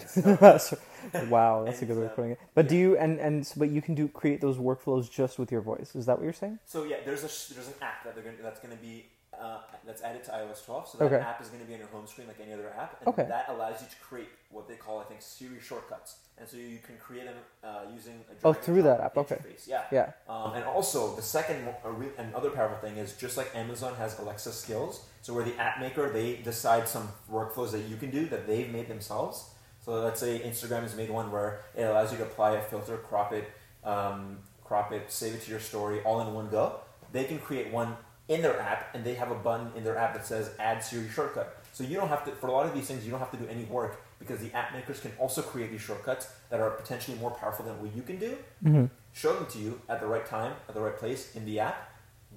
So, 0.06 0.78
wow, 1.28 1.64
that's 1.64 1.82
a 1.82 1.84
good 1.84 1.98
way 1.98 2.06
of 2.06 2.16
putting 2.16 2.30
it. 2.32 2.40
But 2.54 2.64
yeah. 2.64 2.70
do 2.70 2.76
you 2.76 2.96
and 2.96 3.20
and 3.20 3.46
so- 3.46 3.54
but 3.58 3.68
you 3.70 3.82
can 3.82 3.94
do 3.94 4.08
create 4.08 4.40
those 4.40 4.56
workflows 4.56 5.10
just 5.10 5.38
with 5.38 5.52
your 5.52 5.60
voice? 5.60 5.94
Is 5.94 6.06
that 6.06 6.16
what 6.16 6.24
you're 6.24 6.32
saying? 6.32 6.58
so 6.64 6.84
yeah, 6.84 6.96
there's 7.04 7.20
a 7.20 7.54
there's 7.54 7.68
an 7.68 7.74
app 7.82 8.02
that 8.04 8.14
they're 8.14 8.24
gonna, 8.24 8.36
that's 8.42 8.60
going 8.60 8.74
to 8.74 8.82
be 8.82 9.04
uh, 9.40 9.58
that's 9.86 10.02
added 10.02 10.22
to 10.24 10.30
iOS 10.30 10.64
12. 10.64 10.88
So 10.88 10.98
that 10.98 11.04
Okay. 11.06 11.16
app 11.16 11.40
is 11.40 11.48
going 11.48 11.60
to 11.60 11.66
be 11.66 11.72
on 11.74 11.80
your 11.80 11.88
home 11.88 12.06
screen 12.06 12.26
like 12.28 12.38
any 12.40 12.52
other 12.52 12.70
app, 12.78 12.98
and 13.00 13.08
Okay. 13.08 13.24
that 13.24 13.48
allows 13.48 13.80
you 13.80 13.88
to 13.88 13.96
create 13.96 14.28
what 14.50 14.68
they 14.68 14.76
call 14.76 15.00
I 15.00 15.04
think 15.04 15.20
Siri 15.22 15.60
shortcuts, 15.60 16.16
and 16.38 16.48
so 16.48 16.56
you 16.56 16.78
can 16.78 16.96
create 16.98 17.24
them 17.24 17.36
uh, 17.64 17.80
using 17.94 18.24
a 18.30 18.46
Oh, 18.46 18.52
through 18.52 18.82
that 18.82 19.00
app, 19.00 19.16
okay. 19.16 19.36
interface. 19.36 19.66
Yeah. 19.66 19.84
Yeah. 19.90 20.12
Um, 20.28 20.52
and 20.54 20.64
also, 20.64 21.16
the 21.16 21.22
second 21.22 21.64
mo- 21.64 21.76
a 21.84 21.90
re- 21.90 22.12
and 22.18 22.34
other 22.34 22.50
powerful 22.50 22.78
thing 22.78 22.98
is 22.98 23.16
just 23.16 23.36
like 23.36 23.50
Amazon 23.56 23.94
has 23.96 24.18
Alexa 24.18 24.52
skills, 24.52 25.04
so 25.22 25.32
where 25.34 25.44
the 25.44 25.56
app 25.58 25.80
maker 25.80 26.10
they 26.10 26.36
decide 26.36 26.86
some 26.88 27.08
workflows 27.30 27.72
that 27.72 27.82
you 27.88 27.96
can 27.96 28.10
do 28.10 28.26
that 28.26 28.46
they've 28.46 28.70
made 28.70 28.88
themselves. 28.88 29.50
So 29.84 29.92
let's 30.00 30.20
say 30.20 30.38
Instagram 30.40 30.82
has 30.82 30.94
made 30.94 31.10
one 31.10 31.32
where 31.32 31.62
it 31.74 31.82
allows 31.82 32.12
you 32.12 32.18
to 32.18 32.24
apply 32.24 32.52
a 32.56 32.62
filter, 32.62 32.98
crop 32.98 33.32
it, 33.32 33.50
um, 33.82 34.38
crop 34.62 34.92
it, 34.92 35.10
save 35.10 35.34
it 35.34 35.42
to 35.42 35.50
your 35.50 35.58
story, 35.58 36.00
all 36.04 36.20
in 36.20 36.32
one 36.34 36.48
go. 36.50 36.80
They 37.10 37.24
can 37.24 37.38
create 37.40 37.72
one 37.72 37.96
in 38.32 38.42
their 38.42 38.58
app, 38.60 38.94
and 38.94 39.04
they 39.04 39.14
have 39.14 39.30
a 39.30 39.34
button 39.34 39.68
in 39.76 39.82
their 39.84 39.96
app 39.96 40.12
that 40.14 40.24
says 40.26 40.50
Add 40.58 40.82
Siri 40.82 41.08
Shortcut. 41.08 41.48
So 41.72 41.84
you 41.84 41.96
don't 41.96 42.08
have 42.08 42.24
to 42.26 42.32
for 42.32 42.48
a 42.48 42.52
lot 42.52 42.66
of 42.66 42.74
these 42.74 42.86
things, 42.88 43.04
you 43.04 43.10
don't 43.10 43.20
have 43.20 43.30
to 43.36 43.36
do 43.44 43.46
any 43.48 43.64
work 43.64 44.02
because 44.18 44.38
the 44.40 44.52
app 44.60 44.72
makers 44.72 45.00
can 45.00 45.12
also 45.18 45.42
create 45.42 45.70
these 45.70 45.80
shortcuts 45.80 46.24
that 46.50 46.60
are 46.60 46.70
potentially 46.70 47.16
more 47.18 47.32
powerful 47.32 47.64
than 47.64 47.80
what 47.82 47.90
you 47.96 48.02
can 48.02 48.18
do 48.18 48.36
Mm-hmm. 48.64 48.84
show 49.12 49.32
them 49.34 49.46
to 49.54 49.58
you 49.58 49.80
at 49.88 50.00
the 50.00 50.06
right 50.06 50.24
time, 50.24 50.52
at 50.68 50.74
the 50.74 50.80
right 50.80 50.96
place 50.96 51.34
in 51.34 51.44
the 51.44 51.60
app. 51.60 51.78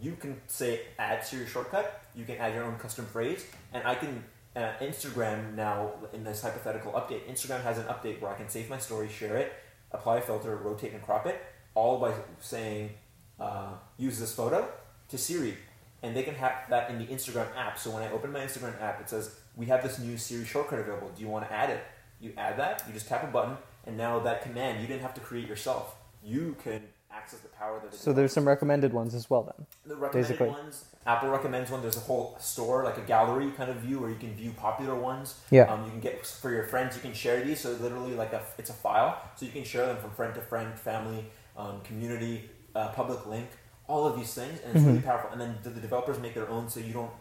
You 0.02 0.14
can 0.20 0.42
say 0.48 0.82
add 1.00 1.24
Siri 1.26 1.48
shortcut. 1.48 2.02
You 2.16 2.26
can 2.26 2.38
add 2.38 2.54
your 2.56 2.64
own 2.66 2.78
custom 2.78 3.06
phrase, 3.06 3.46
and 3.74 3.82
I 3.88 3.96
can. 3.96 4.24
Uh, 4.58 4.72
Instagram 4.80 5.54
now 5.54 5.92
in 6.14 6.24
this 6.24 6.42
hypothetical 6.42 6.94
update, 6.94 7.22
Instagram 7.30 7.62
has 7.64 7.78
an 7.78 7.84
update 7.94 8.22
where 8.22 8.32
I 8.32 8.36
can 8.36 8.48
save 8.48 8.70
my 8.70 8.78
story, 8.78 9.10
share 9.10 9.36
it, 9.36 9.52
apply 9.92 10.20
a 10.20 10.22
filter, 10.22 10.56
rotate 10.56 10.94
and 10.94 11.02
crop 11.04 11.26
it, 11.26 11.38
all 11.74 12.00
by 12.00 12.14
saying 12.40 12.92
uh, 13.38 13.74
use 13.98 14.18
this 14.18 14.34
photo 14.34 14.66
to 15.10 15.18
Siri, 15.18 15.58
and 16.06 16.16
they 16.16 16.24
can 16.24 16.36
have 16.36 16.54
that 16.70 16.90
in 16.90 17.00
the 17.00 17.06
Instagram 17.06 17.48
app. 17.58 17.78
So 17.80 17.90
when 17.90 18.04
I 18.04 18.12
open 18.12 18.32
my 18.32 18.40
Instagram 18.40 18.80
app, 18.82 19.02
it 19.02 19.10
says 19.10 19.36
we 19.56 19.66
have 19.66 19.82
this 19.84 20.00
new 20.00 20.18
Siri 20.18 20.46
shortcut 20.46 20.80
available. 20.80 21.10
Do 21.16 21.22
you 21.22 21.28
want 21.28 21.48
to 21.48 21.54
add 21.54 21.70
it? 21.70 21.84
You 22.20 22.32
add 22.38 22.58
that. 22.60 22.84
You 22.88 22.94
just 22.94 23.08
tap 23.08 23.24
a 23.24 23.28
button, 23.28 23.58
and 23.86 23.98
now 23.98 24.20
that 24.20 24.44
command 24.44 24.82
you 24.82 24.88
didn't 24.88 25.02
have 25.02 25.14
to 25.16 25.22
create 25.22 25.48
yourself. 25.48 25.96
You 26.24 26.56
can 26.64 26.82
access 27.12 27.40
the 27.40 27.50
power 27.50 27.82
that. 27.84 27.94
So 27.94 28.14
there's 28.14 28.34
some 28.34 28.48
recommended 28.48 28.94
ones 28.94 29.16
as 29.16 29.30
well 29.30 29.44
then. 29.44 29.66
the 29.86 29.96
recommended 29.96 30.30
basically. 30.30 30.50
ones. 30.50 30.86
Apple 31.06 31.30
recommends 31.30 31.72
one. 31.72 31.82
There's 31.82 31.98
a 31.98 32.02
whole 32.02 32.38
store, 32.40 32.84
like 32.84 32.98
a 32.98 33.02
gallery 33.02 33.52
kind 33.52 33.70
of 33.70 33.78
view, 33.78 34.00
where 34.00 34.10
you 34.10 34.16
can 34.16 34.34
view 34.34 34.52
popular 34.52 34.96
ones. 34.96 35.40
Yeah. 35.52 35.72
Um, 35.72 35.84
you 35.86 35.92
can 35.92 36.00
get 36.00 36.26
for 36.26 36.52
your 36.52 36.64
friends. 36.66 36.96
You 36.96 37.02
can 37.02 37.14
share 37.14 37.44
these. 37.44 37.62
So 37.62 37.72
literally, 37.74 38.16
like 38.16 38.34
a, 38.34 38.42
it's 38.58 38.70
a 38.70 38.74
file. 38.74 39.22
So 39.36 39.46
you 39.46 39.52
can 39.52 39.64
share 39.64 39.86
them 39.86 39.98
from 39.98 40.12
friend 40.12 40.34
to 40.36 40.42
friend, 40.42 40.78
family, 40.80 41.26
um, 41.58 41.82
community, 41.82 42.50
uh, 42.76 42.90
public 42.90 43.26
link, 43.26 43.50
all 43.88 44.08
of 44.08 44.16
these 44.18 44.34
things, 44.34 44.60
and 44.66 44.76
it's 44.76 44.84
really 44.86 45.00
Mm-hmm. 45.00 45.08
powerful. 45.08 45.30
And 45.32 45.40
then 45.42 45.58
the, 45.64 45.70
the 45.70 45.82
developers 45.82 46.20
make 46.20 46.34
their 46.34 46.50
own, 46.50 46.70
so 46.70 46.80
you 46.80 46.94
don't. 46.94 47.12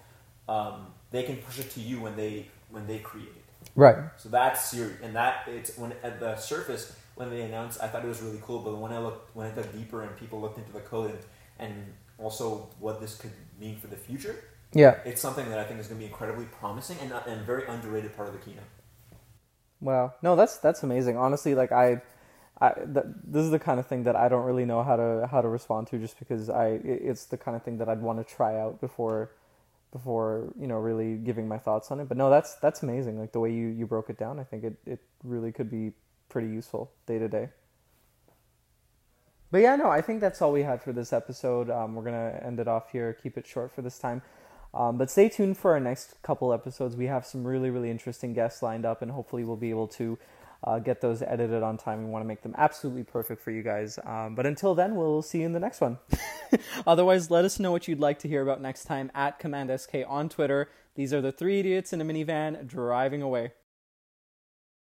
Um, 0.49 0.87
they 1.11 1.23
can 1.23 1.37
push 1.37 1.59
it 1.59 1.71
to 1.73 1.81
you 1.81 2.01
when 2.01 2.17
they 2.17 2.49
when 2.71 2.87
they 2.87 2.99
create 2.99 3.29
it. 3.29 3.45
Right. 3.77 3.97
So 4.17 4.29
that's 4.29 4.65
Siri, 4.65 4.95
and 5.03 5.15
that 5.17 5.45
it's 5.49 5.77
when 5.79 5.93
at 6.03 6.21
the 6.21 6.37
surface 6.37 6.95
when 7.17 7.31
they 7.31 7.43
announced, 7.43 7.81
I 7.83 7.87
thought 7.89 8.05
it 8.05 8.09
was 8.09 8.21
really 8.23 8.41
cool. 8.43 8.59
But 8.61 8.77
when 8.79 8.93
I 8.93 8.99
looked, 8.99 9.35
when 9.37 9.47
I 9.47 9.51
dug 9.51 9.73
deeper 9.73 10.03
and 10.03 10.17
people 10.17 10.41
looked 10.41 10.59
into 10.59 10.73
the 10.73 10.81
code 10.81 11.11
and, 11.11 11.19
and 11.71 11.93
also 12.19 12.69
what 12.81 13.01
this 13.01 13.17
could 13.17 13.31
mean 13.61 13.77
for 13.79 13.87
the 13.87 13.97
future, 13.97 14.37
Yeah. 14.73 14.97
it's 15.05 15.21
something 15.21 15.49
that 15.51 15.59
I 15.59 15.65
think 15.65 15.81
is 15.81 15.87
going 15.87 15.99
to 16.01 16.05
be 16.07 16.11
incredibly 16.11 16.47
promising 16.47 16.99
and 17.01 17.13
and 17.27 17.47
very 17.47 17.67
underrated 17.67 18.15
part 18.17 18.29
of 18.29 18.35
the 18.35 18.41
keynote. 18.41 18.65
Wow. 19.81 20.15
No, 20.23 20.37
that's 20.37 20.57
that's 20.59 20.83
amazing. 20.83 21.17
Honestly, 21.17 21.55
like 21.55 21.73
I, 21.73 22.01
I 22.61 22.73
th- 22.73 23.07
this 23.25 23.45
is 23.45 23.51
the 23.51 23.59
kind 23.59 23.81
of 23.81 23.87
thing 23.87 24.05
that 24.05 24.15
I 24.17 24.29
don't 24.29 24.45
really 24.45 24.65
know 24.65 24.83
how 24.83 24.97
to 24.97 25.29
how 25.31 25.41
to 25.41 25.49
respond 25.49 25.89
to, 25.89 25.99
just 25.99 26.19
because 26.19 26.49
I 26.49 26.69
it- 26.69 27.03
it's 27.03 27.25
the 27.27 27.37
kind 27.37 27.57
of 27.57 27.63
thing 27.63 27.79
that 27.79 27.89
I'd 27.89 28.01
want 28.03 28.19
to 28.27 28.35
try 28.35 28.59
out 28.59 28.81
before, 28.81 29.33
before 29.93 30.53
you 30.59 30.67
know 30.67 30.77
really 30.79 31.17
giving 31.17 31.49
my 31.49 31.59
thoughts 31.59 31.91
on 31.91 32.01
it. 32.01 32.09
But 32.09 32.17
no, 32.17 32.31
that's 32.31 32.55
that's 32.57 32.83
amazing. 32.83 33.19
Like 33.19 33.33
the 33.33 33.41
way 33.41 33.53
you 33.53 33.69
you 33.69 33.87
broke 33.87 34.09
it 34.11 34.19
down, 34.19 34.39
I 34.39 34.45
think 34.45 34.65
it 34.65 34.77
it 34.87 35.01
really 35.25 35.53
could 35.53 35.71
be 35.71 35.93
pretty 36.29 36.49
useful 36.49 36.93
day 37.07 37.19
to 37.19 37.29
day. 37.29 37.49
But 39.51 39.59
yeah, 39.59 39.77
no, 39.77 39.89
I 39.89 40.01
think 40.01 40.21
that's 40.21 40.43
all 40.43 40.53
we 40.53 40.63
had 40.63 40.83
for 40.83 40.93
this 40.93 41.13
episode. 41.13 41.71
Um, 41.71 41.95
we're 41.95 42.05
gonna 42.05 42.41
end 42.43 42.59
it 42.61 42.69
off 42.69 42.91
here, 42.91 43.13
keep 43.13 43.37
it 43.39 43.47
short 43.47 43.73
for 43.73 43.83
this 43.83 43.99
time. 43.99 44.23
Um, 44.73 44.99
but 44.99 45.11
stay 45.11 45.29
tuned 45.29 45.57
for 45.57 45.73
our 45.73 45.81
next 45.81 46.21
couple 46.23 46.53
episodes. 46.53 46.97
We 46.97 47.07
have 47.07 47.25
some 47.25 47.45
really, 47.47 47.71
really 47.71 47.91
interesting 47.91 48.33
guests 48.35 48.63
lined 48.63 48.85
up, 48.85 49.03
and 49.03 49.13
hopefully, 49.13 49.45
we'll 49.45 49.57
be 49.57 49.71
able 49.71 49.87
to 49.89 50.19
uh, 50.65 50.79
get 50.79 51.01
those 51.01 51.23
edited 51.23 51.63
on 51.63 51.77
time. 51.77 52.05
We 52.05 52.11
want 52.11 52.25
to 52.25 52.29
make 52.29 52.43
them 52.43 52.55
absolutely 52.57 53.05
perfect 53.05 53.43
for 53.43 53.51
you 53.51 53.63
guys. 53.63 53.99
Um, 54.05 54.35
but 54.35 54.47
until 54.47 54.75
then, 54.75 54.97
we'll 54.97 55.23
see 55.23 55.41
you 55.41 55.47
in 55.47 55.53
the 55.53 55.61
next 55.61 55.81
one. 55.81 55.99
Otherwise, 56.87 57.31
let 57.31 57.45
us 57.45 57.59
know 57.59 57.71
what 57.71 57.87
you'd 57.87 58.01
like 58.01 58.19
to 58.21 58.29
hear 58.29 58.43
about 58.43 58.61
next 58.61 58.85
time 58.85 59.11
at 59.15 59.39
Command 59.39 59.71
SK 59.79 59.97
on 60.09 60.29
Twitter. 60.29 60.69
These 60.95 61.13
are 61.13 61.21
the 61.21 61.33
three 61.33 61.61
idiots 61.61 61.93
in 61.93 62.01
a 62.01 62.05
minivan 62.05 62.67
driving 62.67 63.21
away. 63.21 63.53